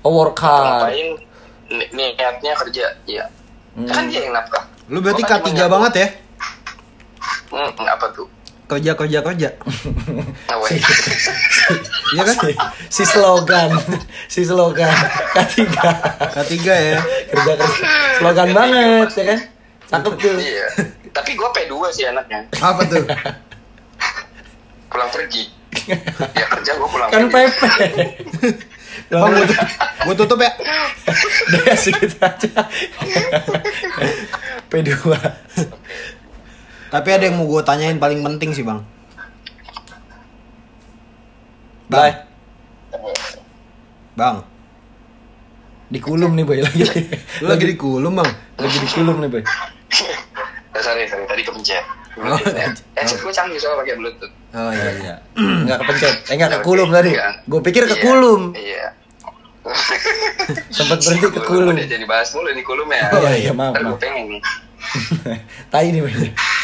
Oh, 0.00 0.14
work 0.14 0.38
hard. 0.38 0.86
ngapain 0.86 1.08
ni- 1.68 1.88
niatnya 1.92 2.52
kerja 2.56 2.84
iya 3.04 3.24
kan 3.84 4.06
dia 4.06 4.20
yang 4.20 4.32
nafkah 4.32 4.62
Lu 4.86 4.98
berarti 4.98 5.20
Gua 5.20 5.28
kan 5.28 5.36
K3 5.36 5.42
cuma 5.42 5.52
nyambung. 5.52 5.72
banget 5.74 5.92
ya? 5.96 6.06
hmm, 7.50 7.68
apa 7.84 8.06
tuh 8.10 8.26
Kerja 8.68 8.92
kerja 8.92 9.18
kerja. 9.24 9.48
Weh. 10.60 10.78
Iya 12.08 12.24
kan? 12.24 12.36
si, 12.40 12.52
si 12.88 13.04
slogan, 13.04 13.68
si 14.32 14.40
slogan. 14.40 14.88
K3 15.36 15.68
K3 16.32 16.52
ya. 16.64 17.00
kerja 17.28 17.52
kerja 17.60 17.84
slogan 18.16 18.48
banget 18.56 19.08
ya 19.12 19.24
kan? 19.28 19.38
Cakep 19.92 20.12
tuh. 20.16 20.36
Iya. 20.40 20.66
Tapi 21.12 21.36
gue 21.36 21.48
P2 21.52 21.72
sih 21.92 22.08
anaknya. 22.08 22.48
Apa 22.64 22.80
tuh? 22.88 23.04
pulang 24.88 25.10
pergi. 25.12 25.44
Ya 26.32 26.46
kerja 26.48 26.70
gue 26.80 26.88
pulang 26.88 27.08
kan 27.12 27.28
pergi. 27.28 27.52
Pepe 27.52 28.08
Bang, 29.08 29.32
tutup, 29.32 29.56
gua 30.04 30.14
tutup 30.20 30.38
ya. 30.44 30.52
udah 31.48 31.76
segitu 31.80 32.16
aja. 32.20 32.50
P2 34.68 34.90
Tapi 36.88 37.08
ada 37.12 37.24
yang 37.24 37.36
mau 37.36 37.44
gue 37.44 37.60
tanyain 37.60 37.96
paling 37.96 38.20
penting 38.22 38.50
sih 38.52 38.64
bang. 38.64 38.80
bye. 41.88 42.12
Bang, 44.12 44.42
dikulum 45.88 46.34
nih 46.34 46.42
boy 46.42 46.58
lagi. 46.58 46.82
Lu 47.40 47.46
lagi 47.52 47.64
di 47.64 47.76
kulum 47.76 48.18
bang. 48.18 48.30
lagi 48.58 48.78
dikulum 48.82 49.22
nih 49.22 49.30
boy. 49.30 49.42
Eh, 50.74 50.82
sorry 50.82 51.06
sorry. 51.06 51.24
Tadi 51.24 51.42
kepencet. 51.42 51.84
Oh, 52.18 52.34
eh 52.34 53.06
gue 53.06 53.30
canggih 53.30 53.62
soalnya 53.62 53.86
pakai 53.86 53.94
bluetooth. 53.94 54.34
Oh 54.50 54.72
iya 54.74 54.90
iya. 54.98 55.14
nggak 55.64 55.78
kepencet. 55.78 56.14
Eh 56.26 56.34
nggak 56.34 56.50
kekulum 56.60 56.88
tadi 56.90 57.14
Iya. 57.14 57.28
gue 57.46 57.60
pikir 57.62 57.82
Iya, 57.84 57.90
kekulum 57.94 58.40
iya 58.52 58.86
sempet 60.76 60.98
berhenti 61.04 61.28
kekulum 61.28 61.76
udah 61.76 61.88
jadi 61.88 62.06
bahas 62.08 62.32
mulu 62.32 62.50
nih 62.50 62.64
kulum 62.64 62.88
ya 62.88 63.04
Oh, 63.12 63.28
iya, 63.28 63.52
maaf, 63.52 63.76
Ntar 63.76 63.82
gue 63.84 63.98
pengen 64.00 64.24
nih 64.32 64.40
tai 65.72 65.90
nih 65.90 66.00
boy 66.00 66.12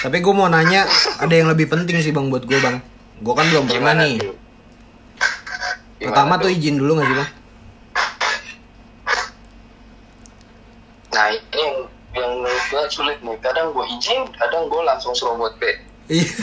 Tapi 0.05 0.17
gue 0.21 0.35
mau 0.37 0.47
nanya, 0.47 0.85
ada 1.17 1.33
yang 1.33 1.49
lebih 1.49 1.67
penting 1.67 1.97
sih 2.01 2.13
bang 2.13 2.29
buat 2.29 2.45
gue 2.45 2.61
bang. 2.61 2.77
Gue 3.25 3.33
kan 3.33 3.49
belum 3.49 3.65
pernah 3.65 3.97
Gimana 3.97 4.05
nih. 4.05 4.15
tuh? 4.21 4.37
Pertama 6.05 6.37
tuh 6.37 6.53
tuh? 6.53 6.57
izin 6.61 6.77
dulu 6.77 7.01
gak 7.01 7.09
sih 7.09 7.17
bang? 7.17 7.31
Nah 11.15 11.27
ini 11.33 11.57
yang, 11.57 11.77
yang 12.13 12.31
menurut 12.37 12.65
gue 12.69 12.83
sulit 12.93 13.19
nih 13.25 13.37
Kadang 13.41 13.73
gue 13.73 13.85
izin, 13.97 14.29
kadang 14.37 14.69
gue 14.69 14.81
langsung 14.85 15.17
serobot 15.17 15.57
B 15.57 15.65
Iya. 16.13 16.29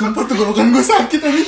Sumpah 0.00 0.24
tuh 0.24 0.32
bukan 0.32 0.72
gue 0.72 0.80
sakit 0.80 1.20
tadi. 1.20 1.44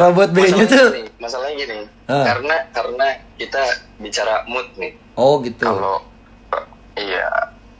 Robot 0.00 0.28
B-nya 0.32 0.64
tuh. 0.66 0.88
gini, 0.96 1.10
Masalahnya 1.20 1.54
gini. 1.58 1.78
Ah. 2.08 2.24
Karena 2.24 2.56
karena 2.72 3.06
kita 3.36 3.62
bicara 4.00 4.44
mood 4.48 4.68
nih. 4.76 4.92
Oh 5.16 5.40
gitu. 5.42 5.64
Kalau 5.64 6.04
Iya 6.94 7.26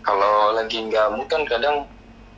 Kalau 0.03 0.53
lagi 0.53 0.83
nggak 0.91 1.07
mood 1.15 1.29
kan 1.31 1.43
kadang 1.47 1.87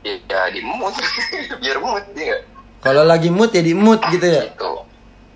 Ya, 0.05 0.13
ya 0.29 0.41
di 0.53 0.61
mood. 0.63 0.93
Biar 1.63 1.77
mood 1.83 2.05
dia 2.15 2.37
kalau 2.77 3.03
lagi 3.03 3.29
mood 3.33 3.49
ya 3.51 3.63
di 3.65 3.73
mood 3.73 3.99
gitu 4.13 4.27
ya? 4.27 4.47
Gitu. 4.47 4.73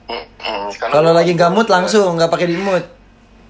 Mm, 0.07 0.25
mm. 0.39 0.67
Karena 0.77 0.93
kalau 0.93 1.11
lagi 1.11 1.31
nggak 1.33 1.51
mood 1.51 1.67
langsung 1.67 2.15
nggak 2.15 2.29
pakai 2.29 2.47
di 2.47 2.57
mood. 2.57 2.83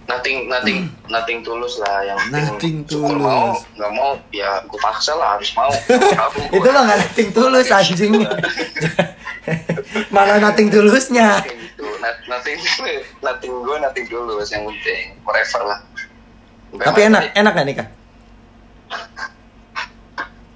Nothing 0.09 0.49
nothing 0.49 0.89
nothing 1.07 1.39
tulus 1.45 1.79
lah 1.79 2.03
yang 2.03 2.19
Nothing 2.33 2.83
tulus. 2.83 3.15
mau 3.15 3.55
nggak 3.77 3.91
mau 3.95 4.11
ya 4.33 4.59
gue 4.65 4.79
paksa 4.79 5.15
lah 5.15 5.37
harus 5.37 5.51
mau. 5.55 5.71
Itu 6.57 6.67
mah 6.71 6.81
nggak 6.87 6.99
nating 6.99 7.29
tulus 7.35 7.67
anjing 7.77 8.13
malah 10.13 10.37
nating 10.39 10.71
tulusnya 10.71 11.41
Kayak 11.43 11.57
gitu 11.57 11.85
Not- 11.99 12.23
nothing 12.27 12.57
nothing 13.21 13.51
gue 13.51 13.77
nothing 13.77 14.05
tulus 14.07 14.49
yang 14.49 14.63
penting 14.65 15.17
forever 15.21 15.61
lah. 15.67 15.79
Sampai 16.71 16.85
tapi 16.87 16.99
enak 17.11 17.21
enak 17.35 17.51
gak 17.51 17.67
nikah 17.67 17.87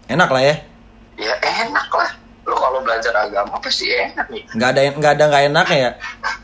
enak 0.05 0.29
lah 0.29 0.41
ya. 0.43 0.55
Ya 1.17 1.35
enak 1.41 1.89
lah. 1.89 2.11
Lo 2.45 2.55
kalau 2.61 2.79
belajar 2.85 3.13
agama 3.17 3.57
pasti 3.57 3.89
enak 3.89 4.29
nih. 4.29 4.43
Nggak 4.53 4.69
ada 4.75 4.81
nggak 4.93 5.13
ada 5.17 5.23
nggak 5.31 5.43
enaknya 5.49 5.77
ya. 5.77 5.91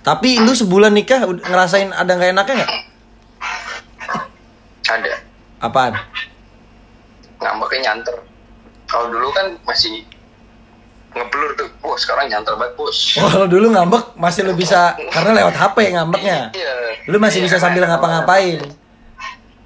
Tapi 0.02 0.42
lu 0.42 0.54
sebulan 0.56 0.92
nikah 0.96 1.22
ngerasain 1.28 1.94
ada 1.94 2.12
nggak 2.18 2.32
enaknya 2.34 2.56
nggak? 2.64 2.72
Ada. 4.92 5.14
Apaan? 5.62 5.94
Ngambeknya 7.38 7.80
nyanter 7.94 8.18
kalau 8.90 9.08
dulu 9.08 9.30
kan 9.32 9.56
masih 9.64 10.04
ngeblur 11.12 11.52
tuh. 11.60 11.70
Wah 11.84 11.98
sekarang 12.00 12.32
nyanter 12.32 12.56
banget 12.56 12.74
bos. 12.80 12.98
Oh, 13.20 13.28
kalau 13.28 13.48
dulu 13.48 13.68
ngambek 13.76 14.16
masih 14.16 14.48
lu 14.48 14.54
bisa 14.56 14.96
karena 15.12 15.44
lewat 15.44 15.56
HP 15.56 15.78
ngambeknya. 15.96 16.40
Iya. 16.56 16.74
lu 17.10 17.18
masih 17.18 17.42
Iya, 17.42 17.46
bisa 17.50 17.58
sambil 17.58 17.84
ngapa-ngapain. 17.90 18.62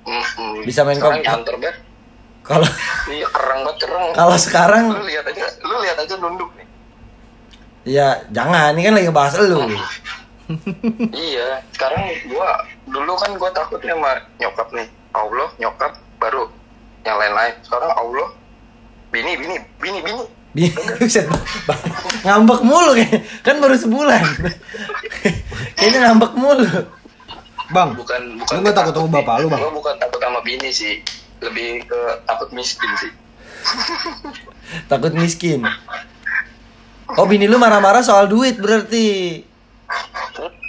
Mm-mm. 0.06 0.64
Bisa 0.64 0.86
main 0.86 1.02
komputer. 1.02 1.54
banget. 1.58 1.76
Kalau 2.46 2.70
iya 3.10 3.26
kerang 3.34 3.66
banget 3.66 3.78
kerang. 3.90 4.04
Kalau 4.14 4.38
sekarang 4.38 4.84
lu 4.94 5.02
lihat 5.10 5.26
aja 5.26 5.46
lu 5.66 5.76
lihat 5.82 5.98
aja 5.98 6.16
nunduk 6.22 6.50
nih. 6.56 6.68
Ya 7.86 8.08
jangan 8.30 8.74
ini 8.78 8.86
kan 8.86 8.94
lagi 8.98 9.06
ngebahas 9.10 9.34
lu. 9.42 9.60
Iya 11.10 11.66
sekarang 11.74 12.06
gua 12.30 12.62
dulu 12.86 13.14
kan 13.18 13.34
gua 13.42 13.50
takut 13.50 13.82
nih 13.82 13.98
sama 13.98 14.12
nyokap 14.38 14.68
nih. 14.78 14.88
Allah 15.18 15.50
nyokap 15.58 15.92
baru 16.22 16.46
yang 17.02 17.18
lain-lain 17.18 17.54
sekarang 17.66 17.92
Allah 17.98 18.30
bini 19.10 19.34
bini 19.42 19.58
bini 19.82 20.00
bini. 20.06 20.24
ngambek 22.26 22.62
mulu 22.64 22.92
kayak 22.96 23.22
kan 23.44 23.60
baru 23.60 23.76
sebulan. 23.76 24.24
Kayaknya 25.78 26.00
ngambek 26.10 26.34
mulu. 26.40 26.68
Bang, 27.74 27.98
bukan 27.98 28.40
bukan 28.40 28.54
lu 28.62 28.66
gak 28.70 28.78
takut 28.78 28.94
sama 28.94 29.10
bapak 29.20 29.36
lu 29.42 29.48
bang? 29.50 29.60
Gua 29.60 29.74
bukan 29.74 29.94
takut 29.98 30.22
sama 30.22 30.40
bini 30.46 30.70
sih 30.70 31.02
lebih 31.42 31.84
ke 31.84 32.00
takut 32.24 32.50
miskin 32.54 32.92
sih 33.02 33.12
Takut 34.92 35.12
miskin. 35.18 35.66
Oh 37.18 37.26
bini 37.26 37.50
lu 37.50 37.58
marah-marah 37.58 38.06
soal 38.06 38.30
duit 38.30 38.62
berarti. 38.62 39.42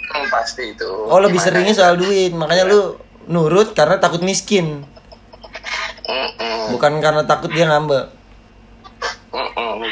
Hmm, 0.07 0.25
pasti 0.33 0.73
itu 0.73 0.89
Oh 0.89 1.21
lebih 1.21 1.37
Gimana 1.37 1.47
seringnya 1.53 1.73
ya? 1.73 1.79
soal 1.85 1.95
duit, 2.01 2.31
makanya 2.33 2.65
lu 2.65 2.97
nurut 3.27 3.75
karena 3.75 3.99
takut 3.99 4.23
miskin, 4.23 4.87
Mm-mm. 6.07 6.71
bukan 6.71 7.03
karena 7.03 7.27
takut 7.27 7.51
dia 7.51 7.67
ngambek. 7.67 8.16
Mm-mm. 9.37 9.85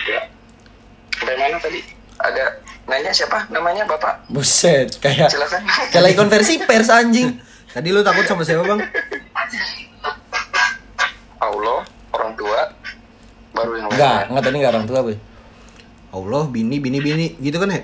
Sampai 1.16 1.36
mana 1.38 1.58
tadi? 1.62 1.80
Ada 2.18 2.44
nanya 2.90 3.12
siapa 3.14 3.46
namanya 3.50 3.86
Bapak? 3.86 4.26
Buset, 4.32 4.98
kayak 4.98 5.30
Silakan. 5.30 5.62
kayak 5.92 6.04
lagi 6.04 6.18
konversi 6.18 6.54
pers 6.66 6.90
anjing. 6.90 7.38
Tadi 7.70 7.92
lu 7.92 8.02
takut 8.02 8.24
sama 8.24 8.42
siapa 8.42 8.64
bang? 8.64 8.80
Allah, 11.44 11.80
orang 12.16 12.32
tua, 12.34 12.60
baru 13.52 13.72
yang 13.78 13.88
Enggak, 13.92 14.20
enggak 14.32 14.44
tadi 14.48 14.56
enggak 14.58 14.74
orang 14.74 14.88
tua, 14.88 15.00
Boy. 15.04 15.18
Allah, 16.16 16.44
bini, 16.48 16.80
bini, 16.80 17.00
bini, 17.04 17.28
gitu 17.38 17.60
kan 17.60 17.70
ya? 17.70 17.84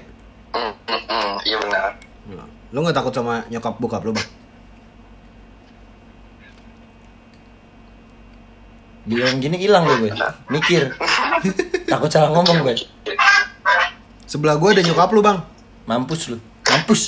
Mm, 0.56 0.74
mm, 0.88 1.02
mm, 1.06 1.32
Iya 1.44 1.58
benar. 1.60 1.90
Nah, 2.32 2.48
Lu 2.72 2.80
gak 2.88 2.96
takut 2.96 3.12
sama 3.12 3.44
nyokap 3.52 3.76
bokap 3.78 4.02
lu 4.08 4.16
bang? 4.16 4.28
Bilang 9.04 9.44
gini 9.44 9.58
hilang 9.60 9.84
deh, 9.84 9.98
Boy. 10.00 10.12
Mikir. 10.48 10.96
Takut 11.92 12.10
salah 12.12 12.30
ngomong, 12.32 12.64
Boy. 12.64 12.78
Sebelah 14.30 14.56
gua 14.56 14.72
ada 14.72 14.82
nyokap 14.86 15.12
lu 15.12 15.22
bang. 15.24 15.40
Mampus 15.90 16.32
lu. 16.32 16.38
Mampus. 16.70 17.02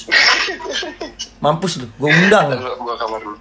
Mampus 1.40 1.74
lu. 1.80 1.88
Gua 1.96 2.10
undang. 2.12 2.48
Gua 2.82 2.96
kamar 3.00 3.20
dulu. 3.24 3.38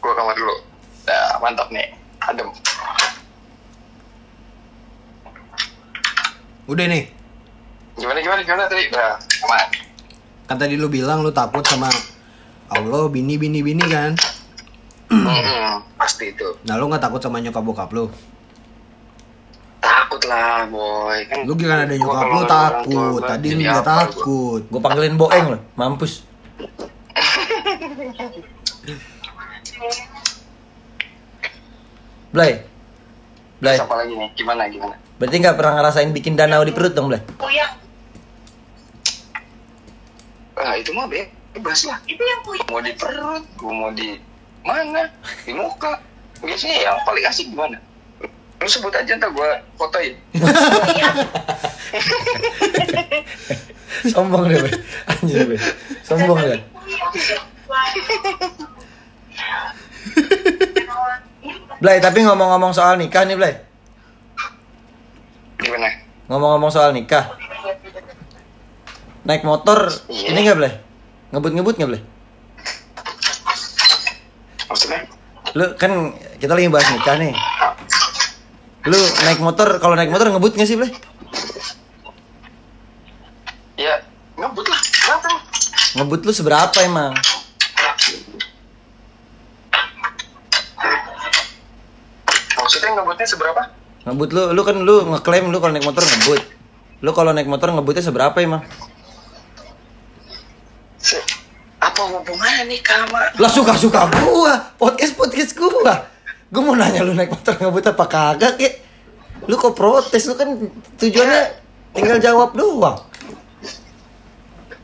Gua 0.00 0.12
kamar 0.14 0.34
dulu. 0.38 0.54
Nah, 1.08 1.38
mantap 1.42 1.68
nih. 1.74 1.88
Adem. 2.22 2.48
Udah 6.70 6.86
nih, 6.86 7.10
Gimana 7.98 8.18
gimana 8.22 8.40
gimana 8.46 8.64
tadi? 8.64 8.88
Nah, 8.94 9.18
aman. 9.18 9.68
kan 10.48 10.56
tadi 10.56 10.74
lu 10.78 10.88
bilang 10.88 11.20
lu 11.20 11.28
takut 11.34 11.60
sama 11.66 11.90
Allah, 12.70 13.10
bini, 13.10 13.34
bini, 13.36 13.60
bini 13.60 13.82
kan? 13.84 14.14
Mm-mm, 15.10 15.82
pasti 15.98 16.30
itu. 16.30 16.46
Nah 16.64 16.78
lu 16.78 16.86
gak 16.86 17.02
takut 17.02 17.18
sama 17.18 17.42
nyokap 17.42 17.60
bokap 17.60 17.90
lu? 17.90 18.06
Takut 20.20 20.36
lah, 20.36 20.68
boy. 20.68 21.16
Kan 21.32 21.48
Lu 21.48 21.56
gila 21.56 21.80
ada 21.80 21.96
nyokap 21.96 22.28
lu 22.28 22.44
takut, 22.44 23.24
tadi 23.24 23.56
lu 23.56 23.64
gak 23.64 23.80
gua? 23.80 23.88
takut. 23.88 24.60
Gua 24.68 24.84
panggilin 24.84 25.16
boeng 25.16 25.56
lu. 25.56 25.58
Mampus. 25.80 26.20
Blay. 32.36 32.60
Blay. 33.64 33.80
Terus 33.80 33.88
apa 33.88 33.96
lagi 33.96 34.12
nih? 34.12 34.28
Gimana 34.36 34.68
gimana? 34.68 35.00
Berarti 35.16 35.40
nggak 35.40 35.56
pernah 35.56 35.80
ngerasain 35.80 36.12
bikin 36.12 36.36
danau 36.36 36.68
di 36.68 36.76
perut 36.76 36.92
dong, 36.92 37.08
Blay? 37.08 37.24
Ah, 40.60 40.76
itu 40.76 40.92
mah 40.92 41.08
bebas 41.08 41.88
lah. 41.88 41.96
Itu 42.04 42.20
yang 42.20 42.44
Mau 42.68 42.84
di 42.84 42.92
perut, 42.92 43.40
gua 43.56 43.72
mau 43.72 43.88
di 43.88 44.20
mana? 44.68 45.08
Di 45.48 45.56
muka. 45.56 45.96
Biasanya 46.44 46.92
yang 46.92 47.00
paling 47.08 47.24
asik 47.24 47.56
gimana? 47.56 47.80
Lu 48.60 48.68
sebut 48.68 48.92
aja 48.92 49.16
ntar 49.16 49.32
gua 49.32 49.56
fotoin. 49.80 50.12
Sombong 54.12 54.48
deh. 54.48 54.60
Anjir, 55.08 55.48
Blay. 55.48 55.60
Sombong 56.04 56.38
deh. 56.44 56.60
Blay, 61.80 61.96
tapi 62.04 62.20
ngomong-ngomong 62.20 62.76
soal 62.76 63.00
nikah 63.00 63.24
nih, 63.24 63.36
Blay. 63.40 63.54
Gimana? 65.60 65.88
Ngomong-ngomong 66.28 66.68
soal 66.72 66.92
nikah. 66.92 67.32
Naik 69.24 69.44
motor, 69.44 69.88
Iya. 70.08 70.36
ini 70.36 70.38
nggak, 70.44 70.58
Blay? 70.60 70.72
Ngebut-ngebut 71.32 71.74
nggak, 71.80 71.90
Blay? 71.96 72.02
Maksudnya? 74.68 75.00
Lu 75.56 75.64
kan 75.80 76.12
kita 76.36 76.52
lagi 76.52 76.68
bahas 76.68 76.88
nikah 76.92 77.16
nih. 77.16 77.32
Lu 78.88 78.96
naik 79.26 79.40
motor, 79.40 79.76
kalau 79.76 79.92
naik 79.92 80.08
motor 80.08 80.32
ngebut 80.32 80.56
nggak 80.56 80.68
sih, 80.68 80.76
Blay? 80.78 80.88
Ya, 83.76 84.00
ngebut 84.36 84.64
lah. 84.64 84.80
Kenapa? 84.80 85.28
Ngebut 85.96 86.20
lu 86.24 86.32
seberapa 86.32 86.78
emang? 86.80 87.12
Maksudnya 92.56 92.90
ngebutnya 92.94 93.26
seberapa? 93.26 93.62
Ngebut 94.06 94.30
lu, 94.32 94.42
lu 94.52 94.62
kan 94.64 94.76
lu 94.78 94.94
ngeklaim 95.12 95.46
lu 95.48 95.58
kalau 95.60 95.72
naik 95.72 95.86
motor 95.86 96.02
ngebut. 96.02 96.42
Lu 97.00 97.10
kalau 97.12 97.30
naik 97.32 97.48
motor 97.48 97.68
ngebutnya 97.72 98.04
seberapa 98.04 98.36
emang? 98.38 98.62
Se- 101.00 101.24
Apa 101.80 102.04
hubungannya 102.04 102.68
nih 102.68 102.80
sama? 102.84 103.20
Lah 103.40 103.48
suka-suka 103.48 104.04
gua, 104.20 104.52
podcast-podcast 104.76 105.56
gua. 105.56 106.09
Gua 106.50 106.62
mau 106.66 106.74
nanya 106.74 107.06
lu 107.06 107.14
naik 107.14 107.30
motor 107.30 107.54
ngebut 107.54 107.94
apa 107.94 108.04
kagak, 108.10 108.58
kek? 108.58 108.74
Lu 109.46 109.54
kok 109.54 109.78
protes? 109.78 110.26
Lu 110.26 110.34
kan 110.34 110.50
tujuannya 110.98 111.42
tinggal 111.94 112.18
jawab 112.18 112.58
doang. 112.58 112.98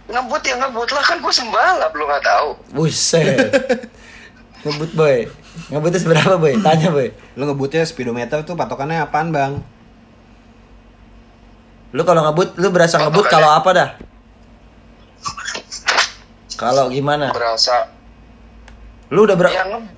Ngebut 0.07 0.43
ya 0.47 0.55
ngebut 0.63 0.89
lah 0.95 1.03
kan 1.03 1.19
gue 1.19 1.35
sembalap 1.35 1.91
lu 1.91 2.07
nggak 2.07 2.23
tahu. 2.23 2.49
Buset. 2.71 3.51
Ngebut, 4.67 4.91
boy. 4.99 5.27
Ngebutnya 5.71 6.01
seberapa, 6.03 6.35
boy? 6.39 6.59
Tanya, 6.63 6.91
boy. 6.95 7.11
Lu 7.35 7.43
ngebutnya 7.47 7.83
speedometer 7.87 8.43
tuh 8.47 8.55
patokannya 8.55 9.03
apaan 9.03 9.35
bang? 9.35 9.63
Lu 11.91 12.03
kalau 12.07 12.23
ngebut, 12.27 12.59
lu 12.59 12.71
berasa 12.71 12.99
ngebut 13.03 13.27
kalau 13.27 13.51
apa 13.51 13.71
dah? 13.75 13.89
Kalau 16.55 16.89
gimana? 16.89 17.35
Berasa 17.35 17.91
Lu 19.11 19.23
udah 19.23 19.39
ber 19.39 19.51
ya 19.55 19.67
ngebut 19.71 19.96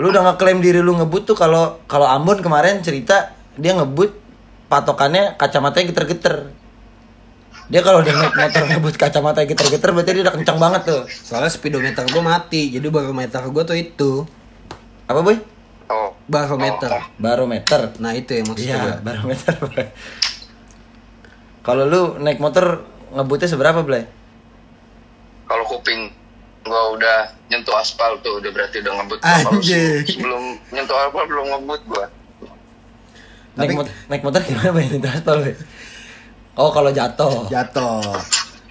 lu 0.00 0.06
udah 0.08 0.22
ngeklaim 0.32 0.64
diri 0.64 0.80
lu 0.80 0.96
ngebut 0.96 1.28
tuh 1.28 1.36
kalau 1.36 1.80
kalau 1.84 2.08
Ambon 2.08 2.40
kemarin 2.40 2.80
cerita 2.80 3.36
dia 3.56 3.76
ngebut 3.76 4.16
patokannya 4.68 5.36
kacamatanya 5.36 5.90
geter-geter. 5.92 6.36
Dia 7.70 7.86
kalau 7.86 8.02
udah 8.02 8.14
naik 8.14 8.34
motor 8.34 8.62
ngebut 8.66 8.94
kacamatanya 8.96 9.46
geter-geter 9.50 9.90
berarti 9.94 10.10
dia 10.16 10.22
udah 10.26 10.34
kencang 10.34 10.58
banget 10.58 10.82
tuh. 10.88 11.02
Soalnya 11.06 11.50
speedometer 11.50 12.02
gua 12.08 12.22
mati, 12.22 12.72
jadi 12.72 12.86
barometer 12.88 13.42
gua 13.50 13.62
tuh 13.62 13.76
itu 13.76 14.24
Apa, 15.06 15.26
Boy? 15.26 15.42
Oh, 15.90 16.14
barometer. 16.30 16.86
Barometer. 17.18 17.98
Nah 17.98 18.14
itu 18.14 18.30
ya 18.38 18.42
maksud 18.46 18.62
Iya, 18.62 18.78
gua. 18.78 18.94
barometer. 19.02 19.54
Boy. 19.58 19.86
Kalau 21.60 21.84
lu 21.84 22.02
naik 22.18 22.38
motor 22.38 22.86
ngebutnya 23.10 23.48
seberapa, 23.50 23.82
Blay? 23.82 24.06
kalau 25.44 25.66
kuping 25.66 26.14
gua 26.70 26.94
udah 26.94 27.18
nyentuh 27.48 27.74
aspal 27.74 28.14
tuh 28.20 28.38
udah 28.38 28.48
berarti 28.48 28.78
udah 28.78 28.92
ngebut 28.94 29.18
Gua 29.18 29.34
kalau 29.42 29.58
Anjing. 29.58 30.06
sebelum 30.06 30.42
nyentuh 30.70 30.94
aspal 30.96 31.24
belum 31.26 31.46
ngebut 31.50 31.82
gua 31.84 32.06
Naik, 33.50 33.66
Tapi- 33.66 33.76
mot- 33.76 33.94
naik 34.06 34.22
motor 34.22 34.40
gimana, 34.40 34.70
Boy? 34.70 34.86
Itu 34.88 35.04
aspal, 35.04 35.36
Boy. 35.42 35.54
Oh, 36.54 36.70
kalau 36.70 36.88
jatuh. 36.88 37.50
Jatuh. 37.50 37.98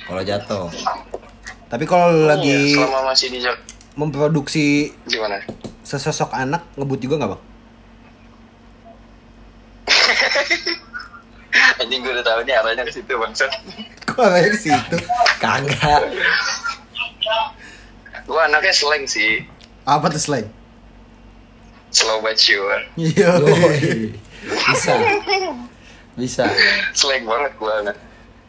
Kalau 0.02 0.24
jatuh. 0.24 0.66
Tapi 1.68 1.84
kalau 1.84 2.10
lu 2.10 2.26
lagi 2.26 2.74
Iya, 2.74 2.80
selama 2.80 3.00
masih 3.06 3.28
di 3.30 3.40
memproduksi 3.94 4.96
gimana 5.04 5.44
sesosok 5.82 6.32
anak 6.32 6.64
ngebut 6.74 6.98
juga 6.98 7.20
nggak 7.20 7.30
bang? 7.30 7.42
anjing 11.80 12.00
gua 12.00 12.14
udah 12.14 12.26
tahu 12.26 12.40
nih 12.42 12.56
arahnya 12.56 12.84
ke 12.84 12.92
situ 12.92 13.12
bangsat 13.12 13.52
Kok 14.06 14.20
arahnya 14.20 14.50
ke 14.50 14.60
situ? 14.60 14.98
Kagak. 15.38 16.02
Gua 18.30 18.46
anaknya 18.46 18.70
slang 18.72 19.04
sih 19.04 19.42
Apa 19.84 20.06
tuh 20.08 20.22
slang? 20.22 20.46
slow 21.90 22.22
but 22.22 22.38
sure 22.38 22.86
Iya. 22.94 23.42
Bisa. 24.70 24.94
Bisa. 26.14 26.46
slang 26.94 27.26
banget 27.26 27.52
gua 27.56 27.82
anak 27.82 27.98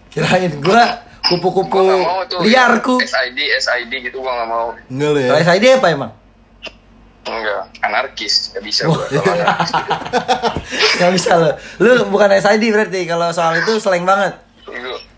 Kirain 0.08 0.52
gua 0.58 0.84
kupu-kupu 1.22 1.80
tuh 2.26 2.40
liarku. 2.42 3.00
SID 3.00 3.38
SID 3.56 3.92
gitu 4.02 4.18
gua 4.18 4.32
nggak 4.34 4.48
mau 4.48 4.66
Enggak 4.86 5.08
lu 5.08 5.18
ya. 5.18 5.28
Kalau 5.30 5.40
SID 5.46 5.64
apa 5.72 5.88
emang? 5.88 6.12
enggak 7.22 7.62
anarkis 7.80 8.50
nggak 8.50 8.64
bisa 8.64 8.80
gua 8.84 9.00
kalau 9.06 9.32
anarkis 9.34 9.70
gitu. 9.70 9.92
Gak 10.98 11.10
bisa 11.10 11.30
lo. 11.34 11.50
Lu 11.78 11.92
bukan 12.06 12.28
SID 12.34 12.64
berarti 12.68 13.00
kalau 13.04 13.30
soal 13.30 13.56
itu 13.56 13.72
slang 13.78 14.04
banget. 14.04 14.36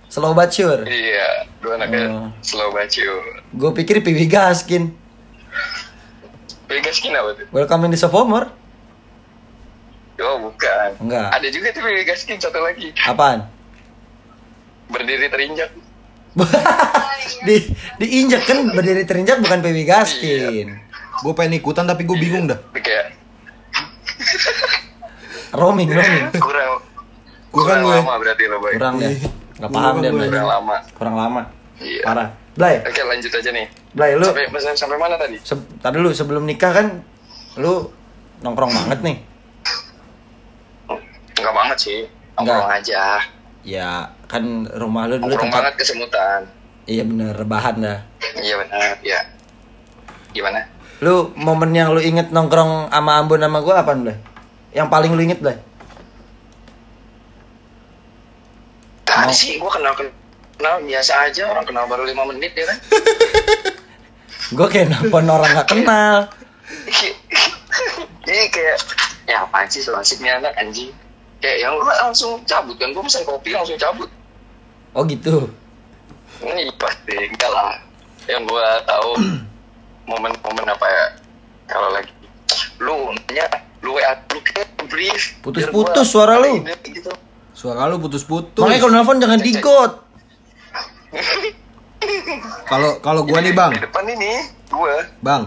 Slow 0.07 0.31
but 0.31 0.48
sure. 0.48 0.85
iya 0.85 1.42
gua 1.59 1.75
anaknya 1.75 2.07
Oh. 2.07 2.29
slow 2.40 2.70
but 2.70 2.87
sure 2.87 3.42
Gue 3.53 3.71
pikir 3.73 4.01
Piwi 4.01 4.27
Gaskin. 4.27 4.93
Vegas 6.67 6.97
skin 6.97 7.12
apa 7.12 7.37
tuh 7.37 7.45
Welcome 7.53 7.85
in 7.85 7.93
the 7.93 8.01
sophomore. 8.01 8.49
Oh 10.17 10.37
bukan. 10.41 10.88
Enggak. 11.03 11.29
Ada 11.35 11.49
juga 11.51 11.69
tuh 11.75 11.83
baby 11.83 12.07
gaskin 12.07 12.38
satu 12.38 12.62
lagi. 12.62 12.95
Apaan? 13.05 13.45
Berdiri 14.87 15.29
terinjak. 15.29 15.69
di 17.45 17.57
diinjak 17.99 18.43
kan 18.47 18.73
berdiri 18.73 19.05
terinjak 19.05 19.43
bukan 19.43 19.61
PB 19.61 19.79
Gaskin. 19.85 20.69
Gue 21.21 21.33
pengen 21.35 21.59
ikutan 21.59 21.85
tapi 21.85 22.09
gue 22.09 22.17
bingung 22.17 22.49
dah. 22.49 22.57
Kayak 22.73 23.19
Roaming, 25.59 25.93
roaming. 25.93 26.33
kurang 26.33 26.41
Kurang 26.41 26.81
kurang 27.53 27.81
gue. 27.85 27.99
lama 28.01 28.15
berarti 28.17 28.45
lo 28.49 28.57
boy. 28.57 28.73
Kurang. 28.73 28.95
Ih, 28.97 29.21
Gak 29.61 29.69
paham 29.69 29.95
dia 30.01 30.09
gue. 30.09 30.25
Kurang 30.25 30.49
lama. 30.49 30.77
Kurang 30.97 31.15
lama. 31.21 31.43
Iya. 31.83 32.03
Parah. 32.03 32.29
Blay, 32.53 32.85
Oke 32.85 33.01
lanjut 33.01 33.33
aja 33.33 33.49
nih. 33.49 33.66
Blay 33.97 34.12
lu 34.12 34.29
Sampai 34.29 34.45
sampai, 34.53 34.77
sampai 34.77 34.97
mana 35.01 35.16
tadi? 35.16 35.40
se- 35.40 35.68
tadi 35.81 35.97
lu 35.97 36.12
sebelum 36.12 36.45
nikah 36.45 36.71
kan 36.71 36.87
lu 37.57 37.88
nongkrong 38.40 38.68
banget 38.71 39.01
nih. 39.01 39.16
Enggak 41.40 41.55
banget 41.55 41.79
sih. 41.81 42.01
Nongkrong 42.37 42.71
aja. 42.71 43.25
Ya, 43.62 44.11
kan 44.27 44.42
rumah 44.68 45.09
lu 45.09 45.16
dulu 45.16 45.33
Nongkrong 45.33 45.49
tempat 45.49 45.61
banget 45.64 45.75
kesemutan. 45.81 46.40
Iya 46.85 47.03
bener, 47.03 47.33
rebahan 47.33 47.81
dah. 47.81 47.99
Iya 48.37 48.55
benar. 48.61 49.01
Ya. 49.01 49.21
Gimana? 50.33 50.68
Lu 51.01 51.33
momen 51.35 51.73
yang 51.73 51.90
lu 51.90 51.99
inget 51.99 52.31
nongkrong 52.31 52.92
sama 52.92 53.16
Ambon 53.16 53.40
sama 53.40 53.59
gua 53.59 53.81
apaan, 53.81 54.05
Blay? 54.05 54.16
Yang 54.71 54.88
paling 54.88 55.11
lu 55.16 55.23
inget, 55.25 55.40
Blay? 55.40 55.57
Tadi 59.03 59.33
sih 59.33 59.57
gue 59.57 59.71
kenal 59.71 59.92
kenal 59.92 60.12
biasa 60.59 61.12
aja 61.31 61.49
orang 61.49 61.65
kenal 61.65 61.85
baru 61.88 62.05
lima 62.05 62.29
menit 62.29 62.53
ya 62.53 62.67
kan. 62.69 62.79
Gue 64.57 64.67
kayak 64.69 64.93
nelfon 64.93 65.25
orang 65.25 65.49
gak 65.57 65.69
kenal. 65.73 66.29
Ini 68.29 68.45
kayak 68.53 68.77
ya 69.25 69.49
apaan 69.49 69.67
sih 69.71 69.81
so 69.81 69.97
asiknya 69.97 70.38
anak 70.38 70.53
anjing. 70.61 70.93
Kayak 71.41 71.59
yang 71.67 71.73
lu 71.75 71.83
langsung 71.83 72.38
cabut 72.47 72.79
kan, 72.79 72.95
gue 72.95 73.03
pesan 73.03 73.27
kopi 73.27 73.51
langsung 73.51 73.75
cabut. 73.81 74.07
Oh 74.95 75.03
gitu. 75.09 75.49
Ini 76.45 76.71
pasti 76.77 77.17
enggak 77.17 77.51
lah. 77.51 77.81
Yang 78.29 78.53
gue 78.53 78.67
tahu 78.87 79.11
momen-momen 80.11 80.67
apa 80.69 80.87
ya 80.87 81.05
kalau 81.67 81.88
lagi 81.95 82.12
lu 82.83 83.11
nanya 83.27 83.47
lu 83.81 83.97
WA 83.97 84.12
lu 84.31 84.38
kayak 84.45 84.69
brief 84.87 85.38
Putus-putus 85.41 86.07
suara 86.07 86.37
lu. 86.38 86.62
gitu. 86.85 87.11
Suara 87.57 87.88
lu 87.88 87.99
putus-putus. 87.99 88.62
Makanya 88.62 88.81
kalau 88.85 88.93
nelfon 88.95 89.19
jangan 89.19 89.41
digot. 89.41 89.93
Kalau 92.66 92.98
kalau 92.98 93.22
gue 93.22 93.38
nih 93.38 93.55
bang, 93.55 93.70
di 93.72 93.83
depan 93.85 94.05
ini 94.09 94.33
gue 94.66 94.94
bang. 95.20 95.42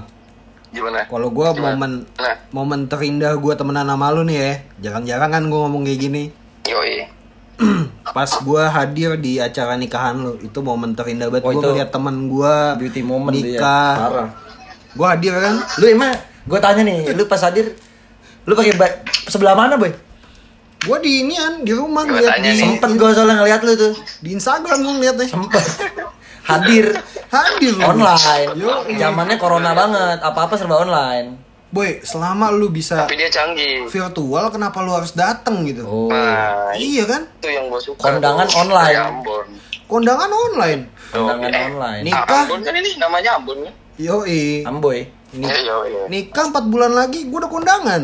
gimana 0.72 1.08
Kalau 1.08 1.32
gue 1.32 1.48
Gimana? 1.52 1.72
momen 1.72 1.92
Nah. 2.16 2.36
momen 2.52 2.80
terindah 2.86 3.32
gue 3.36 3.54
temenan 3.56 3.88
sama 3.88 4.12
lu 4.12 4.24
nih 4.24 4.38
ya. 4.38 4.52
Jarang-jarang 4.88 5.32
kan 5.32 5.44
gue 5.48 5.56
ngomong 5.58 5.84
kayak 5.84 6.00
gini. 6.00 6.24
yoi 6.66 7.08
Pas 8.16 8.28
gue 8.28 8.64
hadir 8.64 9.16
di 9.16 9.40
acara 9.40 9.76
nikahan 9.76 10.20
lu, 10.20 10.36
itu 10.40 10.60
momen 10.60 10.92
terindah 10.92 11.32
banget. 11.32 11.44
Oh, 11.48 11.52
gue 11.52 11.60
itu 11.60 11.68
ngeliat 11.72 11.92
temen 11.92 12.16
gue 12.28 12.54
Beauty 12.80 13.02
moment 13.04 13.32
ya. 13.36 13.40
nikah. 13.40 13.94
Parah. 13.96 14.30
Gue 14.96 15.08
hadir 15.08 15.34
kan. 15.36 15.56
Lu 15.80 15.86
emang 15.88 16.12
gue 16.44 16.60
tanya 16.60 16.82
nih, 16.84 17.00
lu 17.16 17.24
pas 17.26 17.40
hadir 17.40 17.76
lu 18.46 18.54
pakai 18.54 18.76
sebelah 19.26 19.56
mana, 19.58 19.76
Boy? 19.76 19.92
Gue 20.86 20.98
di 21.02 21.12
inian 21.20 21.62
di 21.62 21.74
rumah 21.74 22.04
Gua 22.04 22.16
ngeliat 22.16 22.38
di. 22.40 22.54
Sempet 22.56 22.90
gue 22.94 23.10
soalnya 23.10 23.36
ngeliat 23.38 23.62
lu 23.62 23.74
tuh. 23.74 23.94
di 24.22 24.30
Instagram 24.32 24.78
gue 24.80 24.94
ngeliatnya. 24.96 25.28
Sempet. 25.28 25.66
Hadir 26.46 26.94
Hadir 27.28 27.74
online. 27.80 28.50
Yo, 28.54 28.70
Zamannya 28.94 29.36
corona 29.36 29.74
banget, 29.74 30.22
apa-apa 30.22 30.54
serba 30.54 30.78
online. 30.80 31.42
Boy, 31.68 32.00
selama 32.00 32.54
lu 32.54 32.70
bisa 32.70 33.04
tapi 33.04 33.18
dia 33.18 33.28
canggih 33.28 33.84
virtual, 33.86 34.48
kenapa 34.48 34.80
lu 34.80 34.94
harus 34.94 35.12
datang 35.12 35.66
gitu? 35.66 35.84
Oh. 35.84 36.08
nah 36.08 36.72
Iya 36.72 37.04
kan? 37.04 37.28
itu 37.36 37.50
yang 37.50 37.68
gue 37.68 37.82
suka 37.84 38.00
Kondangan 38.06 38.46
tuh. 38.46 38.62
online. 38.62 38.88
Kayak 38.88 39.10
Ambon 39.12 39.48
Kondangan 39.86 40.30
online. 40.32 40.82
Kondangan 41.12 41.52
Eh, 41.52 41.68
online. 41.68 42.02
Nih. 42.02 42.14
ah, 42.14 42.24
Nikah. 42.24 42.42
Ambon 42.46 42.62
kan 42.62 42.74
ini 42.76 42.90
namanya 42.96 43.32
Ambon 43.36 43.58
kan 43.60 43.74
Yoi. 43.98 44.44
Amboy. 44.64 45.00
Ini 45.34 45.44
Iya, 45.44 45.56
iya, 45.58 45.76
iya. 45.84 46.04
nikah 46.08 46.46
4 46.48 46.64
bulan 46.66 46.92
lagi 46.94 47.20
gue 47.24 47.36
udah 47.36 47.50
kondangan. 47.50 48.02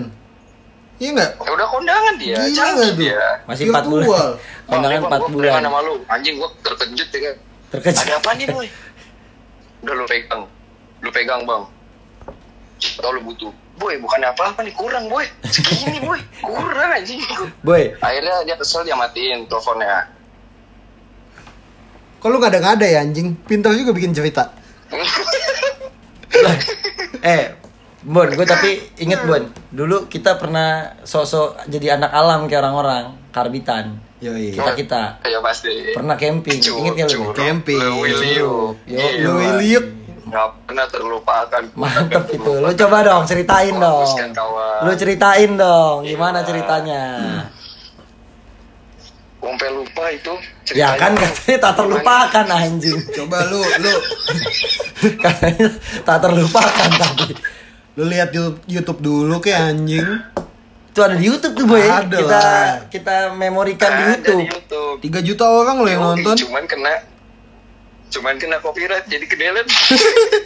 Iya 1.02 1.10
enggak? 1.12 1.32
Ya 1.34 1.50
udah 1.50 1.68
kondangan 1.68 2.14
dia, 2.16 2.36
Gila 2.38 2.46
canggih 2.54 2.70
nggak 2.78 2.86
tuh? 2.86 2.98
dia. 3.02 3.24
Masih 3.50 3.64
4 3.68 3.90
bulan. 3.90 4.08
Kondangan 4.70 5.00
Bang, 5.02 5.10
4 5.10 5.18
gua 5.18 5.30
bulan. 5.34 5.50
preman 5.50 5.64
sama 5.66 5.80
lu. 5.82 5.96
Anjing 6.06 6.36
gua 6.38 6.50
terkejut 6.62 7.10
ya 7.10 7.20
kan. 7.20 7.36
Terkejut. 7.72 8.02
Ada 8.06 8.14
apa 8.16 8.30
nih, 8.32 8.46
boy? 8.48 8.68
Udah 9.82 9.94
lu 9.98 10.06
pegang. 10.06 10.42
Lu 11.02 11.10
pegang, 11.10 11.42
Bang. 11.44 11.64
Tau 12.96 13.12
lu 13.12 13.22
butuh. 13.24 13.50
Boy, 13.74 13.98
bukan 13.98 14.22
apa-apa 14.22 14.62
nih, 14.62 14.78
kurang, 14.78 15.10
boy. 15.10 15.26
Segini, 15.44 15.98
boy. 16.00 16.22
Kurang 16.38 16.90
anjing. 16.94 17.18
Boy, 17.66 17.98
Akhirnya 17.98 18.46
dia 18.46 18.54
kesel 18.54 18.86
dia 18.86 18.94
matiin 18.94 19.50
teleponnya. 19.50 20.06
Kalau 22.22 22.38
nggak 22.38 22.54
ada 22.54 22.60
nggak 22.62 22.76
ada 22.78 22.88
ya 22.88 23.00
anjing, 23.02 23.34
pintar 23.42 23.74
juga 23.74 23.90
bikin 23.90 24.14
cerita. 24.14 24.54
Eh 27.22 27.54
Bon, 28.02 28.26
gue 28.26 28.46
tapi 28.46 28.82
inget 28.98 29.22
Bon, 29.24 29.46
dulu 29.70 30.10
kita 30.10 30.42
pernah 30.42 30.98
sosok 31.06 31.70
jadi 31.70 32.02
anak 32.02 32.10
alam 32.10 32.50
kayak 32.50 32.66
orang-orang, 32.66 33.04
karbitan. 33.30 34.02
Yoi. 34.18 34.54
Kita 34.54 34.74
kita 34.74 35.02
Ya 35.22 35.38
pasti. 35.38 35.94
pernah 35.94 36.18
camping, 36.18 36.58
inget 36.58 36.94
gak 36.96 37.10
lu? 37.14 37.30
Camping. 37.34 37.78
Lewiliu. 37.78 38.74
Yo, 38.86 38.98
Gila. 38.98 39.22
Lewiliu. 39.22 39.82
Nggak 40.22 40.48
pernah 40.64 40.86
terlupakan. 40.88 41.64
Mantep 41.74 42.24
itu. 42.32 42.52
Lu 42.58 42.72
coba 42.72 42.98
dong 43.02 43.24
ceritain 43.26 43.76
dong. 43.76 44.06
Kawan. 44.32 44.80
Lu 44.82 44.92
ceritain 44.96 45.52
dong, 45.54 45.98
gimana 46.02 46.42
ceritanya? 46.42 47.02
Sampai 49.42 49.70
lupa 49.74 50.06
itu. 50.10 50.34
Ya 50.74 50.94
kan 50.96 51.14
katanya 51.14 51.58
tak 51.60 51.74
terlupakan 51.76 52.46
anjing. 52.48 52.98
Coba 53.10 53.38
lu 53.50 53.62
lu 53.62 53.94
Katanya 55.26 55.68
tak 56.02 56.18
terlupakan 56.22 56.90
tadi. 56.94 57.34
Lu 58.00 58.04
lihat 58.08 58.32
di 58.32 58.40
YouTube 58.72 59.04
dulu 59.04 59.44
kayak 59.44 59.76
anjing. 59.76 60.08
Itu 60.92 61.00
ada 61.00 61.16
di 61.16 61.26
YouTube 61.28 61.56
tuh 61.56 61.66
boy. 61.68 61.84
Ada 61.84 62.08
kita 62.08 62.40
lah. 62.40 62.68
kita 62.92 63.16
memorikan 63.36 63.90
di 63.92 64.04
YouTube. 64.16 64.42
di 64.44 64.48
YouTube. 64.52 64.98
3 65.24 65.28
juta 65.28 65.46
orang 65.48 65.76
lo 65.80 65.88
yang 65.88 66.04
nonton. 66.04 66.36
Cuman 66.36 66.64
kena 66.68 67.04
cuman 68.12 68.36
kena 68.36 68.60
copyright 68.60 69.08
jadi 69.08 69.24
kedelet 69.24 69.68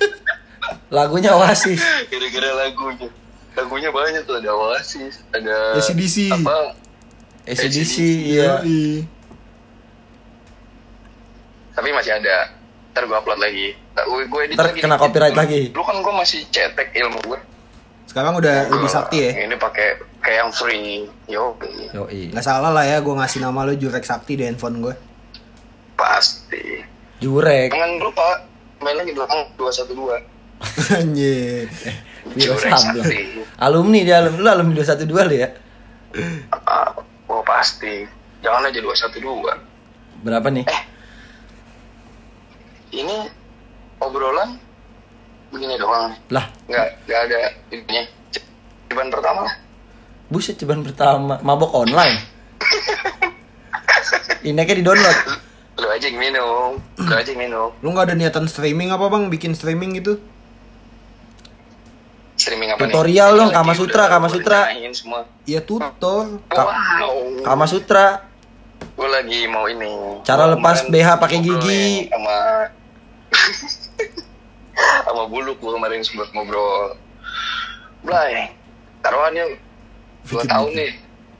Lagunya 0.95 1.33
Oasis. 1.33 1.81
gara-gara 2.09 2.49
lagunya. 2.65 3.09
Lagunya 3.55 3.89
banyak 3.89 4.21
tuh 4.27 4.37
ada 4.37 4.51
Oasis, 4.53 5.21
ada 5.33 5.73
AC/DC. 5.77 6.29
apa? 6.29 6.77
ACDC, 7.45 7.95
iya. 8.25 8.57
Tapi 11.77 11.89
masih 11.93 12.17
ada. 12.17 12.49
Ntar 12.93 13.05
gue 13.05 13.17
upload 13.17 13.37
lagi. 13.37 13.77
Gue 13.95 14.23
gue 14.25 14.41
edit 14.43 14.55
Ntar 14.59 14.67
lagi. 14.69 14.79
kena 14.79 14.97
copyright 14.97 15.33
lagi. 15.33 15.71
Lu 15.71 15.81
kan 15.81 15.95
gue 15.97 16.13
masih 16.13 16.43
cetek 16.49 16.91
ilmu 16.93 17.19
gue. 17.25 17.39
Sekarang 18.05 18.35
udah 18.35 18.67
lebih 18.69 18.87
sakti 18.87 19.17
ya. 19.17 19.31
Ini 19.41 19.55
pakai 19.55 19.87
kayak 20.19 20.37
yang 20.37 20.51
free. 20.51 21.07
Yo, 21.25 21.55
Yoi. 21.91 22.29
Nggak 22.29 22.43
salah 22.43 22.69
lah 22.69 22.83
ya 22.83 22.99
gue 22.99 23.11
ngasih 23.11 23.39
nama 23.39 23.63
lu 23.63 23.73
Jurek 23.73 24.03
Sakti 24.03 24.35
di 24.35 24.43
handphone 24.43 24.79
gue. 24.79 24.95
pasti. 25.95 26.83
Jurek. 27.17 27.71
Jangan 27.71 27.91
lupa 27.97 28.43
main 28.79 28.95
lagi 28.95 29.11
belakang 29.11 29.47
dua 29.55 29.71
satu 29.71 29.95
dua. 29.95 30.19
Anjir. 30.99 31.71
Wiro 32.35 32.55
Jurek. 32.55 32.71
Sakti. 32.71 33.19
Alumni 33.57 34.03
dia 34.03 34.19
alumni 34.19 34.43
lu 34.43 34.49
alumni 34.49 34.73
212 34.75 35.07
lu 35.31 35.35
ya. 35.37 35.49
Ah, 36.51 36.91
Oh 37.25 37.41
pasti. 37.41 38.03
Jangan 38.39 38.67
aja 38.67 38.79
dua 38.79 38.91
satu 38.93 39.17
dua. 39.17 39.55
Berapa 40.21 40.51
nih? 40.51 40.67
Ini 42.93 43.17
obrolan 44.05 44.49
begini 45.49 45.75
doang. 45.75 46.13
Lah, 46.29 46.45
Nggak 46.65 46.87
nggak 47.03 47.19
ada 47.23 47.39
ininya. 47.69 48.03
Ceban 48.85 49.09
pertama 49.09 49.41
lah. 49.43 49.55
buset 50.25 50.55
ceban 50.55 50.81
pertama 50.81 51.37
mabok 51.39 51.71
online. 51.75 52.17
Ineknya 54.43 54.75
di 54.75 54.83
download. 54.83 55.17
Lu 55.75 55.87
aja 55.87 56.05
yang 56.05 56.17
minum. 56.17 56.69
Lu 56.95 57.11
aja 57.11 57.25
yang 57.25 57.41
minum. 57.41 57.69
Lu 57.77 57.87
nggak 57.89 58.05
ada 58.07 58.15
niatan 58.15 58.45
streaming 58.45 58.89
apa 58.89 59.05
bang? 59.05 59.27
Bikin 59.27 59.51
streaming 59.51 59.95
gitu? 59.95 60.17
Streaming 62.35 62.69
apa 62.69 62.79
Tutorial 62.81 63.29
nih? 63.31 63.37
dong, 63.37 63.49
Kama 63.51 63.73
Sutra, 63.73 64.03
Kama 64.07 64.27
Sutra. 64.27 64.59
nanyain 64.67 64.91
semua. 64.91 65.23
Ya 65.43 65.61
tutor. 65.61 66.41
Ka- 66.45 66.67
Wow. 66.99 67.41
Kama 67.43 67.65
Sutra. 67.65 68.27
Gue 68.91 69.07
lagi 69.07 69.45
mau 69.45 69.65
ini. 69.65 70.19
Cara 70.21 70.47
lepas 70.47 70.83
BH 70.85 71.07
pakai 71.15 71.37
gigi. 71.39 72.07
Sama 72.07 72.37
sama 75.01 75.23
bulu 75.25 75.51
gue 75.53 75.71
kemarin 75.71 76.01
sempat 76.01 76.29
ngobrol. 76.31 76.95
Blay, 78.01 78.53
taruhannya 78.99 79.57
dua 80.25 80.43
tahun 80.43 80.71
nih. 80.71 80.91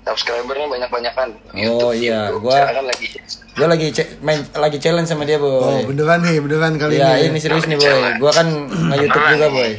Subscribernya 0.06 0.70
banyak-banyakan. 0.70 1.34
Oh, 1.66 1.90
iya, 1.90 2.30
gua- 2.32 2.62
Sekarang 2.62 2.78
kan 2.78 2.86
lagi 2.88 3.08
Gue 3.56 3.66
lagi 3.66 3.88
main 4.22 4.40
lagi 4.54 4.78
challenge 4.78 5.08
sama 5.08 5.26
dia, 5.26 5.36
Oh 5.36 5.42
Boy. 5.42 5.82
beneran 5.88 6.22
nih, 6.22 6.38
beneran 6.38 6.78
kali 6.78 6.94
Iya, 6.96 7.26
ini. 7.26 7.34
ini 7.34 7.40
serius 7.40 7.66
nih, 7.66 7.74
Boy. 7.74 8.20
Gua 8.20 8.30
kan 8.30 8.46
nge-YouTube 8.70 9.26
juga, 9.32 9.48
Boy. 9.50 9.72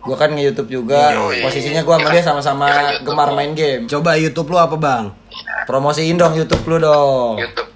Gua 0.00 0.16
kan 0.16 0.30
nge-YouTube 0.30 0.70
juga. 0.70 1.02
Yoi. 1.12 1.42
Posisinya 1.42 1.82
gua 1.82 1.98
sama 1.98 2.06
Ya 2.06 2.12
dia 2.12 2.22
sama-sama 2.22 2.64
Ya 2.64 2.78
YouTube 2.94 3.10
gemar 3.10 3.28
main 3.32 3.52
game. 3.52 3.84
Coba 3.84 4.14
YouTube 4.14 4.48
lu 4.48 4.58
apa, 4.60 4.76
Bang? 4.78 5.04
Promosiin 5.66 6.14
dong 6.14 6.32
YouTube 6.32 6.62
lu 6.66 6.76
dong. 6.78 7.34
YouTube 7.36 7.70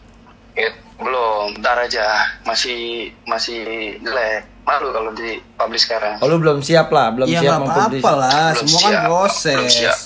It, 0.54 0.70
belum 0.94 1.58
ntar 1.58 1.74
aja 1.80 2.06
masih 2.44 3.10
masih 3.24 3.58
jelek 3.98 4.46
malu 4.64 4.88
kalau 4.90 5.12
di 5.12 5.38
publish 5.54 5.84
sekarang 5.84 6.16
Oh, 6.18 6.26
lu 6.26 6.36
belum 6.36 6.58
siap 6.58 6.88
lah, 6.88 7.08
belum 7.10 7.26
Ya 7.26 7.38
siap 7.38 7.44
nggak 7.46 7.60
mempublish. 7.62 8.00
apa-apa 8.00 8.12
lah, 8.16 8.48
Belum 8.50 8.64
semua 8.64 8.72
kan 8.74 8.80
siap, 8.82 8.98
belum 8.98 9.12
proses. 9.14 9.70
siap. 9.70 9.98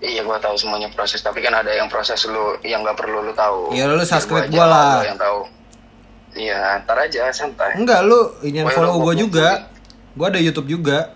iya 0.00 0.20
gua 0.22 0.38
tahu 0.38 0.54
semuanya 0.54 0.88
proses 0.88 1.18
tapi 1.18 1.40
kan 1.40 1.50
ada 1.52 1.68
yang 1.70 1.88
proses 1.88 2.22
lu 2.24 2.54
yang 2.62 2.80
nggak 2.80 2.94
perlu 2.94 3.18
lu 3.20 3.32
tahu 3.32 3.72
Ya, 3.72 3.84
lu 3.84 3.98
subscribe 4.00 4.46
aja 4.46 4.52
gua 4.52 4.64
lah. 4.64 4.92
gua 4.94 5.06
yang 5.06 5.18
tahu 5.18 5.40
iya 6.34 6.58
ntar 6.78 6.98
aja 7.00 7.22
santai 7.30 7.74
Enggak, 7.74 8.00
lu 8.02 8.16
ini 8.40 8.62
Wah, 8.62 8.70
follow 8.70 9.00
gua 9.00 9.12
juga. 9.12 9.66
Gua 10.12 10.28
ada 10.28 10.38
YouTube 10.38 10.68
juga. 10.68 11.14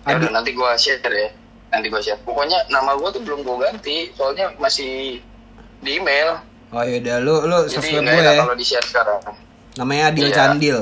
ya 0.00 0.10
Ada 0.10 0.16
udah, 0.18 0.30
nanti 0.32 0.50
gua 0.50 0.74
share 0.74 0.98
ya 1.04 1.28
nanti 1.70 1.86
gua 1.86 2.00
share 2.00 2.18
pokoknya 2.20 2.66
nama 2.66 2.96
gua 2.96 3.08
tuh 3.08 3.20
belum 3.20 3.40
gua 3.40 3.62
ganti 3.64 4.10
soalnya 4.12 4.50
masih 4.56 5.22
di 5.78 5.90
email 5.92 6.40
Oh 6.70 6.80
ya 6.80 6.98
udah 6.98 7.16
lu 7.20 7.34
lu 7.44 7.56
subscribe 7.64 8.00
gue 8.00 8.22
ya. 8.24 8.38
kalau 8.38 8.54
di 8.54 8.62
share 8.62 8.82
sekarang 8.82 9.22
Namanya 9.80 10.12
Adil 10.12 10.28
Iya. 10.28 10.36
Candil. 10.36 10.78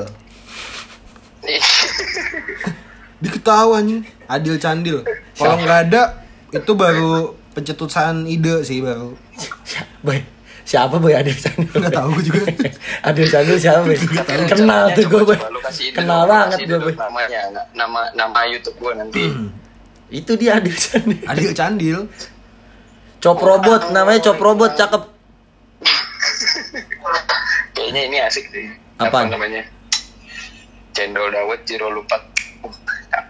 Diketahuan 3.23 3.83
nih, 3.87 4.01
Adil 4.27 4.55
Candil. 4.59 4.97
Kalau 5.35 5.55
nggak 5.55 5.79
ada 5.87 6.19
itu 6.51 6.71
baru 6.75 7.31
pencetusan 7.51 8.27
ide 8.27 8.59
sih 8.63 8.83
baru. 8.83 9.15
Boy, 10.03 10.19
siapa 10.63 10.99
boy 10.99 11.15
Adil 11.15 11.35
Candil? 11.35 11.71
Nggak 11.79 11.95
tahu 11.95 12.07
gua 12.11 12.23
juga. 12.23 12.41
Adil 13.07 13.27
Candil 13.27 13.55
siapa 13.55 13.87
boy? 13.87 13.95
Kenal 14.51 14.91
tuh 14.91 15.03
gue 15.07 15.21
boy. 15.23 15.37
Kenal 15.95 16.27
banget 16.27 16.59
gue 16.63 16.79
boy. 16.79 16.93
namanya 16.95 17.39
nama 17.71 18.11
nama 18.11 18.39
YouTube 18.47 18.75
gua 18.79 18.99
nanti 18.99 19.31
Itu 20.11 20.35
dia 20.35 20.59
Adil 20.59 20.75
Candil. 20.75 21.23
Adil 21.23 21.51
Candil. 21.55 21.99
Cop 23.19 23.39
robot, 23.39 23.91
namanya 23.91 24.31
Cop 24.31 24.39
robot, 24.39 24.75
cakep. 24.75 25.03
kayaknya 27.75 28.01
ini 28.07 28.17
asik 28.23 28.47
sih 28.51 28.67
Apaan? 28.99 29.25
apa 29.25 29.33
namanya 29.33 29.63
cendol 30.91 31.31
dawet 31.31 31.63
jiro 31.63 31.87
cakep 32.03 32.21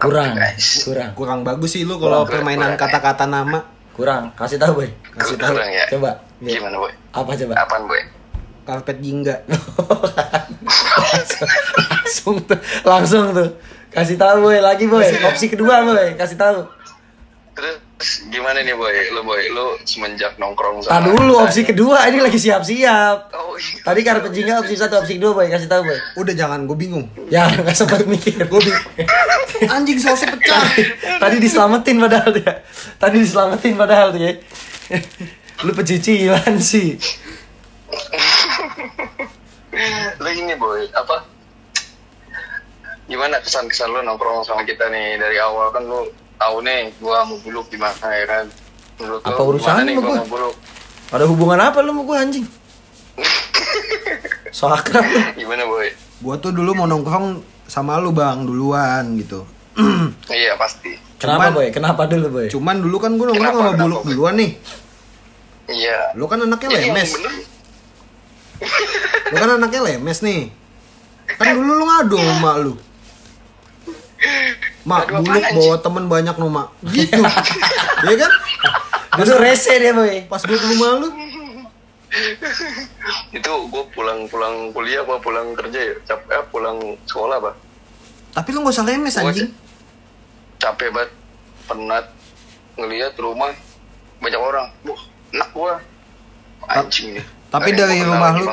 Kurang, 0.00 0.34
guys 0.34 0.82
kurang, 0.82 1.10
Kurang 1.14 1.40
bagus 1.40 1.72
sih 1.72 1.86
lu 1.86 1.96
kalau 1.96 2.26
permainan 2.26 2.74
kata-kata 2.74 3.24
nama. 3.24 3.62
kurang. 3.94 4.32
Kasih 4.34 4.56
tahu 4.56 4.80
boy. 4.80 4.88
Kasih 5.12 5.36
tahu. 5.36 5.54
Kurang 5.54 5.70
ya 5.70 5.84
Coba. 5.88 6.10
Iya. 6.40 6.56
gimana 6.56 6.76
boy 6.76 6.92
Apa 7.12 7.30
coba? 7.36 7.54
apaan 7.54 7.84
boy 7.86 8.00
Karpet 8.60 8.98
jingga. 9.00 9.36
langsung 11.90 12.36
tuh, 12.44 12.60
langsung 12.82 13.24
tuh. 13.32 13.48
Kasih 13.90 14.14
tahu 14.14 14.46
boy, 14.46 14.58
lagi 14.58 14.86
boy. 14.86 15.02
Opsi 15.26 15.48
kedua 15.48 15.82
boy, 15.82 16.14
kasih 16.14 16.36
tahu. 16.36 16.60
terus 17.50 17.76
gimana 18.32 18.64
nih 18.64 18.72
boy 18.72 18.96
lu 19.12 19.20
boy 19.20 19.42
lu 19.52 19.76
semenjak 19.84 20.40
nongkrong 20.40 20.80
Tadi 20.88 21.12
dulu 21.12 21.36
opsi 21.36 21.68
kedua, 21.68 22.08
ini 22.08 22.24
lagi 22.24 22.40
siap-siap. 22.40 23.28
oh 23.36 23.60
iya 23.60 23.80
Tadi 23.84 24.00
karpet 24.00 24.32
jingga 24.32 24.64
opsi 24.64 24.74
satu, 24.80 25.04
opsi 25.04 25.20
kedua 25.20 25.36
boy, 25.36 25.52
kasih 25.52 25.68
tahu 25.68 25.84
boy. 25.84 25.98
Udah 26.16 26.32
jangan, 26.32 26.64
gue 26.64 26.76
bingung. 26.80 27.04
Ya, 27.28 27.52
nggak 27.52 27.76
sempat 27.76 28.08
mikir. 28.08 28.40
Gue 28.48 28.60
Anjing 29.68 30.00
sausnya 30.00 30.32
pecah. 30.32 30.64
Tadi 31.20 31.36
diselamatin 31.36 32.00
padahal 32.00 32.30
dia. 32.32 32.64
Tadi 32.96 33.16
diselamatin 33.20 33.76
padahal 33.76 34.08
tuh 34.16 34.20
ya. 34.24 34.32
Lu 35.60 35.76
pecicilan 35.76 36.56
sih. 36.56 36.96
lu 40.20 40.28
ini 40.28 40.54
boy 40.56 40.84
apa 40.92 41.24
gimana 43.10 43.42
kesan-kesan 43.42 43.90
lu 43.90 44.00
nongkrong 44.06 44.46
sama 44.46 44.62
kita 44.62 44.86
nih 44.92 45.18
dari 45.18 45.40
awal 45.42 45.72
kan 45.74 45.82
lu 45.82 46.06
tahu 46.40 46.56
nih 46.60 46.88
gua 46.96 47.20
mau 47.22 47.36
buluk 47.38 47.68
gimana 47.68 48.06
ya 48.08 48.24
kan 48.26 48.44
menurut 48.96 49.20
Apa 49.22 49.36
lu 49.38 49.54
nih 49.54 49.60
sama 49.60 49.84
gua 49.94 50.00
gua? 50.02 50.16
mau 50.16 50.28
buluk 50.30 50.54
Ada 51.10 51.24
hubungan 51.26 51.58
apa 51.60 51.78
lu 51.80 51.90
sama 51.90 52.02
gue 52.02 52.16
anjing? 52.18 52.46
So 54.50 54.66
akrab 54.66 55.04
lu. 55.04 55.18
gimana 55.36 55.62
boy 55.64 55.88
Gua 56.18 56.34
tuh 56.36 56.50
dulu 56.50 56.70
mau 56.74 56.84
nongkrong 56.84 57.38
sama 57.64 57.96
lu 57.96 58.10
bang 58.10 58.42
duluan 58.42 59.14
gitu. 59.16 59.46
iya 60.30 60.52
pasti 60.54 60.96
Kenapa 61.16 61.46
Cuman- 61.46 61.54
boy? 61.54 61.66
Kenapa 61.70 62.02
dulu 62.06 62.26
boy? 62.30 62.46
Cuman 62.48 62.76
dulu 62.78 62.96
kan 62.96 63.10
gue 63.12 63.26
nongkrong 63.26 63.36
Kenapa? 63.36 63.58
sama 63.58 63.70
Kenapa, 63.70 63.82
buluk 63.82 64.00
Boy? 64.00 64.08
duluan 64.10 64.34
nih. 64.36 64.50
iya 65.68 65.98
Lu 66.14 66.24
kan 66.24 66.38
anaknya 66.40 66.68
yang 66.72 66.82
lemes. 66.90 67.10
Lu 69.26 69.36
kan 69.36 69.50
anaknya 69.52 69.80
lemes 69.82 70.18
nih. 70.20 70.40
Kan 71.32 71.46
dulu 71.52 71.70
lu 71.72 71.84
ngadu 71.86 72.16
sama 72.16 72.34
mak 72.40 72.56
lu. 72.60 72.72
Mak, 74.84 75.24
buluk 75.24 75.44
bawa 75.56 75.76
temen 75.80 76.04
banyak 76.08 76.34
no 76.36 76.48
mak. 76.52 76.68
Gitu. 76.92 77.16
Iya 78.04 78.14
kan? 78.20 78.32
Dulu 79.20 79.34
rese 79.40 79.72
dia 79.80 79.92
boy. 79.96 80.28
Pas 80.28 80.40
gue 80.44 80.56
ke 80.56 80.66
rumah 80.76 80.90
lu, 81.00 81.08
itu 83.36 83.50
gue 83.70 83.84
pulang 83.94 84.26
pulang 84.26 84.74
kuliah 84.74 85.06
apa 85.06 85.22
pulang 85.22 85.54
kerja 85.54 85.78
ya 85.78 85.94
capek 86.10 86.42
ah, 86.42 86.44
pulang 86.50 86.78
sekolah 87.06 87.38
apa 87.38 87.52
tapi 88.34 88.50
lu 88.50 88.66
gak 88.66 88.74
usah 88.74 88.86
lemes 88.86 89.14
Gua 89.14 89.30
anjing. 89.30 89.50
capek 90.58 90.88
banget 90.90 91.10
penat 91.70 92.06
ngelihat 92.74 93.14
rumah 93.14 93.54
banyak 94.18 94.40
orang 94.42 94.66
wah 94.82 95.02
enak 95.30 95.50
gua 95.54 95.72
anjing 96.66 97.14
nih 97.18 97.26
Tapi 97.50 97.74
dari 97.74 97.98
rumah 98.06 98.30
lu, 98.38 98.46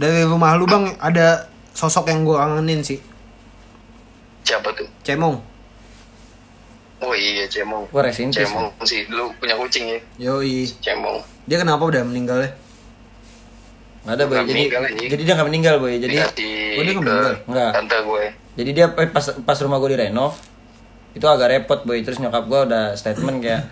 dari 0.00 0.24
rumah 0.24 0.56
lu 0.56 0.64
bang 0.64 0.96
ada 0.96 1.44
sosok 1.76 2.08
yang 2.08 2.24
gue 2.24 2.32
kangenin 2.32 2.80
sih. 2.80 2.96
Siapa 4.50 4.68
tuh 4.74 4.88
Cemong. 5.02 5.36
oh 7.00 7.14
iya 7.14 7.46
cemong 7.46 7.86
Gua 7.88 8.02
rest 8.04 8.20
in 8.20 8.28
peace, 8.28 8.44
cemong 8.44 8.68
sih 8.82 9.06
dulu 9.06 9.30
punya 9.38 9.54
kucing 9.54 9.86
ya 9.86 9.98
Yoi. 10.18 10.66
cemong 10.82 11.22
Dia 11.46 11.58
kenapa 11.58 11.82
udah 11.82 12.02
meninggal 12.04 12.38
ya? 12.42 12.50
Nggak 14.00 14.14
ada 14.16 14.24
boy. 14.24 14.36
Jadi 14.44 14.62
anjing. 14.70 15.08
jadi 15.10 15.22
dia 15.26 15.34
nggak 15.34 15.48
meninggal 15.50 15.74
boy. 15.76 15.94
Jadi 15.98 16.14
dikasih 16.14 16.54
Oh, 16.78 16.82
dia 16.82 16.92
nggak 16.92 17.02
ke 17.02 17.02
meninggal? 17.04 17.34
Nggak. 17.50 17.70
tante 17.74 17.98
gue 18.00 18.24
jadi 18.50 18.70
dia 18.70 18.86
eh, 18.92 19.08
pas 19.08 19.24
pas 19.40 19.58
rumah 19.62 19.78
gue 19.78 19.90
direnov 19.94 20.32
itu 21.10 21.26
agak 21.26 21.48
repot 21.50 21.80
boy. 21.82 21.98
Terus 22.00 22.18
nyokap 22.18 22.44
gue 22.46 22.60
udah 22.70 22.84
statement 22.94 23.38
kayak 23.42 23.62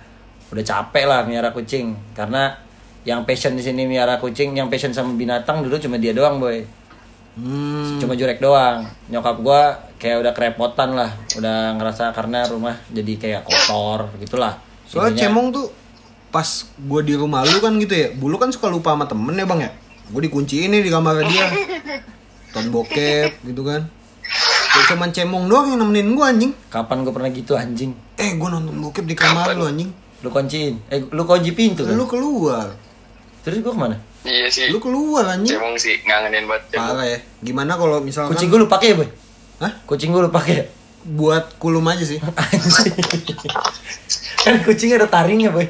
udah 0.48 0.64
capek 0.64 1.04
lah 1.04 1.20
miara 1.22 1.52
kucing 1.52 1.92
karena 2.16 2.56
yang 3.06 3.22
passion 3.24 3.54
di 3.54 3.62
sini 3.62 3.86
miara 3.86 4.18
kucing, 4.18 4.52
yang 4.52 4.68
passion 4.68 4.92
sama 4.92 5.14
binatang 5.14 5.64
dulu 5.64 5.78
cuma 5.78 5.96
dia 5.96 6.12
doang 6.12 6.36
boy. 6.36 6.60
Hmm. 7.38 8.02
Cuma 8.02 8.12
jurek 8.12 8.38
doang. 8.38 8.82
Nyokap 9.06 9.36
gue 9.38 9.62
kayak 9.96 10.16
udah 10.18 10.32
kerepotan 10.32 10.90
lah, 10.92 11.10
udah 11.34 11.78
ngerasa 11.78 12.10
karena 12.10 12.42
rumah 12.44 12.74
jadi 12.88 13.12
kayak 13.14 13.42
kotor 13.42 14.10
gitulah. 14.18 14.58
Soalnya 14.84 15.14
Intinya- 15.14 15.30
Cemong 15.30 15.46
tuh 15.50 15.66
pas 16.28 16.44
gue 16.76 17.00
di 17.02 17.14
rumah 17.14 17.46
lu 17.46 17.58
kan 17.58 17.78
gitu 17.78 17.94
ya. 17.94 18.08
Bulu 18.12 18.36
kan 18.36 18.50
suka 18.50 18.66
lupa 18.66 18.92
sama 18.92 19.06
temen 19.06 19.32
ya 19.32 19.46
bang 19.46 19.60
ya. 19.64 19.70
Gue 20.08 20.20
dikunciin 20.24 20.68
nih 20.68 20.82
di 20.82 20.90
kamar 20.90 21.22
dia. 21.24 21.46
Ton 22.50 22.68
bokep 22.68 23.44
gitu 23.44 23.62
kan. 23.62 23.86
Ya 24.68 24.82
cuman 24.86 25.08
Cemong 25.08 25.46
doang 25.46 25.70
yang 25.70 25.78
nemenin 25.80 26.12
gue 26.12 26.24
anjing. 26.24 26.52
Kapan 26.68 27.00
gue 27.00 27.12
pernah 27.12 27.30
gitu 27.30 27.54
anjing? 27.54 27.94
Eh 28.14 28.34
gue 28.34 28.48
nonton 28.48 28.74
bokep 28.74 29.04
di 29.04 29.14
kamar 29.14 29.54
lu 29.54 29.64
anjing. 29.64 29.90
Lu 30.18 30.28
kunciin. 30.28 30.82
Eh 30.88 31.06
lu 31.06 31.22
kunci 31.22 31.54
pintu 31.54 31.86
kan? 31.86 31.94
Lu 31.94 32.04
keluar. 32.04 32.74
Terus 33.40 33.62
gue 33.62 33.70
ke 33.70 33.78
mana? 33.78 33.96
Iya 34.28 34.46
sih 34.46 34.68
Lu 34.68 34.78
keluar 34.78 35.24
anjing. 35.26 35.56
cemong 35.56 35.74
sih 35.74 35.96
ngangenin 36.00 36.44
banget 36.44 36.62
cemong 36.70 36.86
Parah 36.92 37.06
ya. 37.06 37.18
Gimana 37.40 37.72
kalau 37.74 37.98
misalkan 37.98 38.30
Kucing 38.30 38.48
gue 38.48 38.58
lu 38.58 38.68
pakai 38.68 38.88
ya 38.88 38.96
boy? 38.96 39.08
Hah? 39.58 39.72
Kucing 39.84 40.10
gue 40.10 40.20
lu 40.20 40.30
pakai 40.30 40.54
ya? 40.54 40.64
buat 41.08 41.56
kulum 41.56 41.84
aja 41.84 42.04
sih. 42.04 42.20
Anjing. 42.36 42.92
kan 44.38 44.54
kucing 44.62 44.92
ada 44.92 45.06
taringnya 45.06 45.48
boy. 45.48 45.64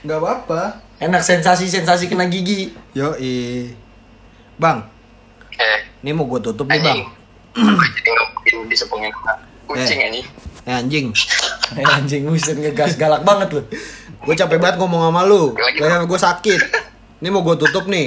Gak 0.00 0.18
apa-apa. 0.18 0.84
Enak 0.98 1.22
sensasi-sensasi 1.22 2.06
kena 2.06 2.26
gigi. 2.26 2.74
Yo 2.92 3.16
Bang, 4.56 4.90
eh 5.54 5.78
ini 6.00 6.10
mau 6.10 6.26
gue 6.26 6.42
tutup 6.42 6.66
nih 6.66 6.82
bang. 6.82 7.00
jadi 8.42 8.58
disepongin 8.66 9.14
kucing 9.64 9.98
Eh. 9.98 10.06
anjing 10.10 10.26
Eh 10.64 10.74
anjing, 10.74 11.06
Eh, 11.74 11.86
anjing 11.86 12.22
buset 12.26 12.54
ngegas 12.54 12.92
galak 12.94 13.22
banget 13.22 13.48
lu. 13.50 13.62
gue 14.18 14.34
capek 14.34 14.58
banget 14.58 14.76
ngomong 14.76 15.00
sama 15.00 15.22
lu. 15.22 15.54
Leher 15.54 16.02
gue 16.02 16.18
sakit. 16.18 16.60
Ini 17.18 17.28
mau 17.28 17.42
gue 17.42 17.56
tutup 17.56 17.86
nih. 17.86 18.06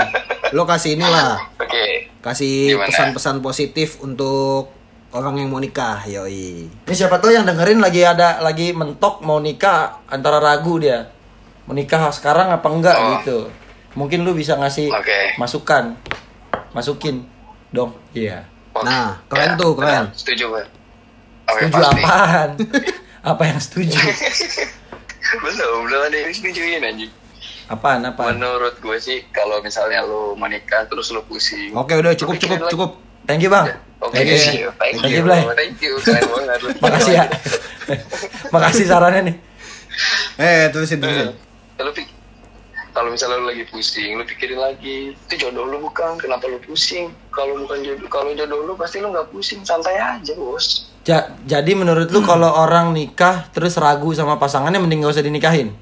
Lo 0.51 0.63
kasih 0.63 0.95
inilah, 0.95 1.39
oke 1.55 2.11
kasih 2.21 2.75
Gimana? 2.75 2.85
pesan-pesan 2.85 3.39
positif 3.39 3.97
untuk 3.99 4.67
orang 5.09 5.37
yang 5.37 5.47
mau 5.47 5.57
nikah. 5.57 6.03
Yoi. 6.03 6.67
Ini 6.67 6.93
siapa 6.93 7.17
tahu 7.17 7.31
yang 7.31 7.43
dengerin 7.43 7.79
lagi 7.79 8.03
ada 8.03 8.39
lagi 8.39 8.71
mentok 8.71 9.19
mau 9.21 9.39
nikah 9.39 10.03
antara 10.05 10.37
ragu 10.37 10.75
dia. 10.77 11.07
Mau 11.63 11.71
nikah 11.71 12.11
sekarang 12.11 12.51
apa 12.51 12.67
enggak 12.67 12.93
Oh. 12.93 13.07
gitu. 13.15 13.37
Mungkin 13.93 14.21
lu 14.21 14.31
bisa 14.31 14.55
ngasih 14.55 14.91
Oke. 14.91 15.35
masukan. 15.35 15.95
Masukin 16.71 17.23
dong. 17.69 17.95
Iya. 18.11 18.43
Oke. 18.71 18.83
Nah, 18.83 19.19
keren 19.27 19.55
tuh, 19.55 19.71
keren. 19.75 20.07
setuju 20.11 20.47
gue 20.49 20.63
oke 21.43 21.59
Setuju 21.61 21.75
pasti 21.75 21.99
apaan? 21.99 22.49
apa 23.31 23.43
yang 23.45 23.59
setuju? 23.59 23.99
belum 25.43 25.87
belum 25.87 26.01
ada 26.07 26.17
yang 26.17 26.31
setujuin 26.31 26.79
anjing 26.81 27.11
Apaan 27.71 28.03
apaan? 28.03 28.35
menurut 28.35 28.75
gue 28.77 28.97
sih 28.97 29.23
kalau 29.31 29.59
misalnya 29.59 30.03
lu 30.03 30.35
menikah 30.35 30.83
terus 30.85 31.07
lu 31.09 31.23
pusing 31.23 31.71
Oke, 31.71 31.95
udah 31.95 32.11
cukup 32.13 32.35
cukup 32.35 32.59
cukup. 32.67 32.91
Thank 33.23 33.41
you, 33.41 33.49
Bang. 33.49 33.69
Oke, 34.01 34.17
Thank 34.17 34.27
you, 34.27 34.35
thank 34.35 34.57
you, 34.57 34.69
Thank 34.75 34.93
thank 34.99 35.13
you, 35.13 35.23
Blay. 35.23 35.41
thank 35.53 35.77
you, 35.77 35.93
keren 35.99 36.25
banget. 36.25 36.59
Makasih 36.83 37.13
ya. 37.13 37.25
Makasih 38.53 38.85
sarannya 38.85 39.21
nih. 39.29 39.35
Eh, 40.35 40.63
terusin 40.69 40.97
terusin. 40.97 41.29
Ya, 41.31 41.81
lu 41.81 41.93
pik- 41.93 42.09
kalau 42.91 43.07
misalnya 43.07 43.37
lu 43.37 43.47
lagi 43.47 43.63
pusing, 43.63 44.17
lu 44.17 44.25
pikirin 44.25 44.57
lagi, 44.57 45.13
itu 45.13 45.33
jodoh 45.37 45.63
lu 45.63 45.79
bukan, 45.79 46.17
kenapa 46.17 46.49
lu 46.49 46.57
pusing? 46.59 47.13
Kalau 47.29 47.61
bukan 47.61 47.79
jodoh, 47.79 48.09
kalau 48.09 48.33
jodoh 48.33 48.65
lu 48.65 48.73
pasti 48.73 48.99
lu 48.99 49.13
nggak 49.13 49.29
pusing, 49.29 49.61
santai 49.61 49.95
aja 49.95 50.33
bos. 50.33 50.91
Ja- 51.01 51.31
jadi 51.45 51.71
menurut 51.71 52.09
lu 52.09 52.25
kalau 52.27 52.49
orang 52.49 52.91
nikah 52.91 53.47
terus 53.53 53.77
ragu 53.77 54.11
sama 54.11 54.35
pasangannya 54.35 54.81
mending 54.81 55.05
gak 55.05 55.13
usah 55.13 55.23
dinikahin? 55.23 55.77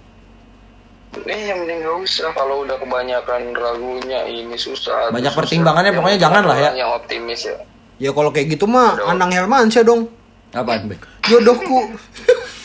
Eh, 1.26 1.42
yang 1.48 1.60
mending 1.60 1.82
gak 1.82 1.98
usah 2.00 2.30
kalau 2.32 2.64
udah 2.64 2.78
kebanyakan 2.78 3.52
ragunya 3.52 4.24
ini 4.24 4.54
susah. 4.54 5.10
Banyak 5.10 5.28
susah. 5.28 5.40
pertimbangannya, 5.42 5.90
Yang 5.90 5.98
pokoknya 5.98 6.14
penting 6.14 6.26
jangan 6.30 6.44
lah 6.46 6.58
ya. 6.58 6.70
Yang 6.76 6.92
optimis 6.96 7.42
ya. 7.44 7.56
Ya 8.00 8.10
kalau 8.12 8.30
kayak 8.30 8.48
gitu 8.50 8.66
mah 8.66 8.96
Anang 9.04 9.30
Hermansyah 9.30 9.84
dong. 9.84 10.08
Apaan, 10.50 10.88
Be? 10.88 10.96
Jodohku. 11.26 11.80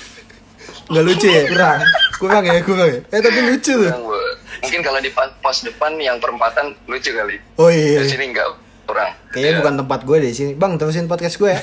Nggak 0.91 1.05
lucu 1.05 1.27
ya? 1.27 1.43
Kurang. 1.49 1.79
Kurang 2.15 2.43
ya, 2.45 2.61
kurang 2.61 2.89
ya. 2.89 3.01
Eh 3.09 3.21
tapi 3.21 3.39
lucu 3.43 3.73
tuh. 3.73 3.89
Yang 3.89 4.05
mungkin 4.63 4.81
kalau 4.83 4.99
di 4.99 5.11
pos 5.13 5.59
depan 5.61 5.93
yang 5.97 6.17
perempatan 6.17 6.77
lucu 6.87 7.11
kali. 7.11 7.37
Oh 7.57 7.69
iya. 7.69 8.01
Di 8.01 8.09
sini 8.09 8.31
enggak 8.31 8.47
kurang. 8.85 9.11
Kayaknya 9.33 9.51
Ya. 9.51 9.59
bukan 9.59 9.75
tempat 9.81 10.01
gue 10.05 10.17
deh 10.21 10.31
sini. 10.31 10.53
Bang, 10.55 10.77
terusin 10.77 11.09
podcast 11.09 11.37
gue 11.37 11.51
ya. 11.51 11.61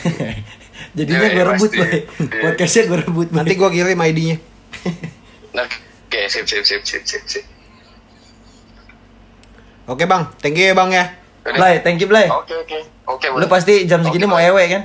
Jadinya 0.97 1.21
Iya, 1.21 1.29
gue 1.29 1.37
iya, 1.37 1.45
rebut, 1.47 1.69
pasti. 1.69 1.79
Boy. 1.79 1.89
Iya. 1.89 2.41
Podcastnya 2.43 2.81
gue 2.83 2.97
rebut, 2.99 3.27
Boy. 3.29 3.37
Nanti 3.37 3.53
gue 3.55 3.69
kirim 3.71 3.99
ID-nya. 4.01 4.37
Nah, 5.51 5.65
sip, 6.31 6.45
sip, 6.45 6.63
sip, 6.63 6.81
sip, 6.81 7.03
sip, 7.03 7.23
sip. 7.27 7.45
Oke 9.83 10.05
bang, 10.05 10.23
thank 10.39 10.55
you 10.55 10.65
ya 10.65 10.73
bang 10.73 10.89
ya. 10.89 11.05
Udah. 11.41 11.57
Blay, 11.57 11.75
thank 11.81 11.97
you, 11.97 12.07
Blay. 12.07 12.29
Oke, 12.29 12.53
oke. 12.55 12.77
Oke, 13.09 13.25
Lu 13.27 13.33
boleh. 13.35 13.49
pasti 13.49 13.83
jam 13.83 13.99
segini 13.99 14.23
mau 14.23 14.37
ewe 14.37 14.63
kan? 14.63 14.83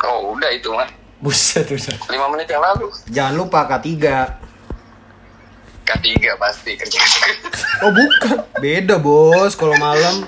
Oh, 0.00 0.32
udah 0.34 0.50
itu 0.50 0.72
mah. 0.72 0.88
Buset, 1.20 1.68
buset. 1.68 2.00
5 2.00 2.10
menit 2.26 2.48
yang 2.48 2.64
lalu. 2.64 2.88
Jangan 3.06 3.34
lupa 3.36 3.68
K3. 3.68 4.00
K3 5.84 6.06
pasti 6.36 6.70
kerja. 6.74 7.00
Oh 7.80 7.88
bukan, 7.88 8.44
beda 8.56 8.96
bos. 8.96 9.52
Kalau 9.52 9.72
malam 9.74 10.20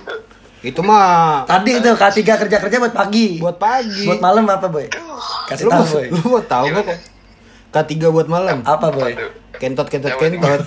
itu 0.63 0.81
mah 0.81 1.45
Tadi 1.45 1.77
itu 1.77 1.91
K3 1.91 2.17
kerja-kerja 2.39 2.77
buat 2.79 2.95
pagi. 2.95 3.37
buat 3.37 3.57
pagi. 3.57 4.05
Buat 4.05 4.21
malam 4.21 4.45
apa, 4.47 4.69
Boy? 4.69 4.89
Kasih 5.45 5.65
lu, 5.65 5.71
tahu, 5.71 5.85
Boy. 5.87 6.07
lu 6.09 6.21
mau 6.29 6.41
tahu 6.41 6.65
gak 6.71 6.85
kok? 6.87 6.99
K3 7.73 8.13
buat 8.13 8.29
malam. 8.29 8.61
Apa, 8.63 8.93
Boy? 8.93 9.17
Aduh. 9.17 9.33
Kentot 9.57 9.89
kentot 9.89 10.17
kentot. 10.21 10.61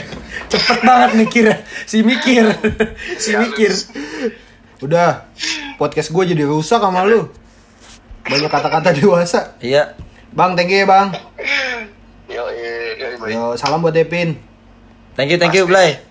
Cepet 0.52 0.78
banget 0.84 1.10
mikir. 1.18 1.44
Si 1.84 2.06
mikir. 2.06 2.46
Si 3.22 3.34
mikir. 3.34 3.72
Udah, 4.78 5.26
podcast 5.80 6.12
gue 6.12 6.24
jadi 6.34 6.44
rusak 6.44 6.78
sama 6.78 7.02
lu. 7.02 7.26
Banyak 8.24 8.50
kata-kata 8.52 8.94
dewasa. 8.94 9.56
Iya. 9.58 9.96
Bang, 10.34 10.54
thank 10.54 10.70
you 10.70 10.82
ya 10.82 10.86
bang. 10.86 11.08
Yo, 12.26 12.42
yo, 12.50 12.70
yo, 12.98 13.06
yo, 13.16 13.26
Yo, 13.26 13.42
salam 13.54 13.80
buat 13.80 13.94
Devin. 13.94 14.34
Thank 15.14 15.30
you, 15.30 15.38
thank 15.38 15.54
you, 15.54 15.64
Blay. 15.64 16.02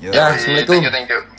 Yo. 0.00 0.12
Ya, 0.12 0.32
Thank 0.36 0.44
Assalamualaikum. 0.44 0.80
you, 0.84 0.92
thank 0.92 1.08
you. 1.08 1.35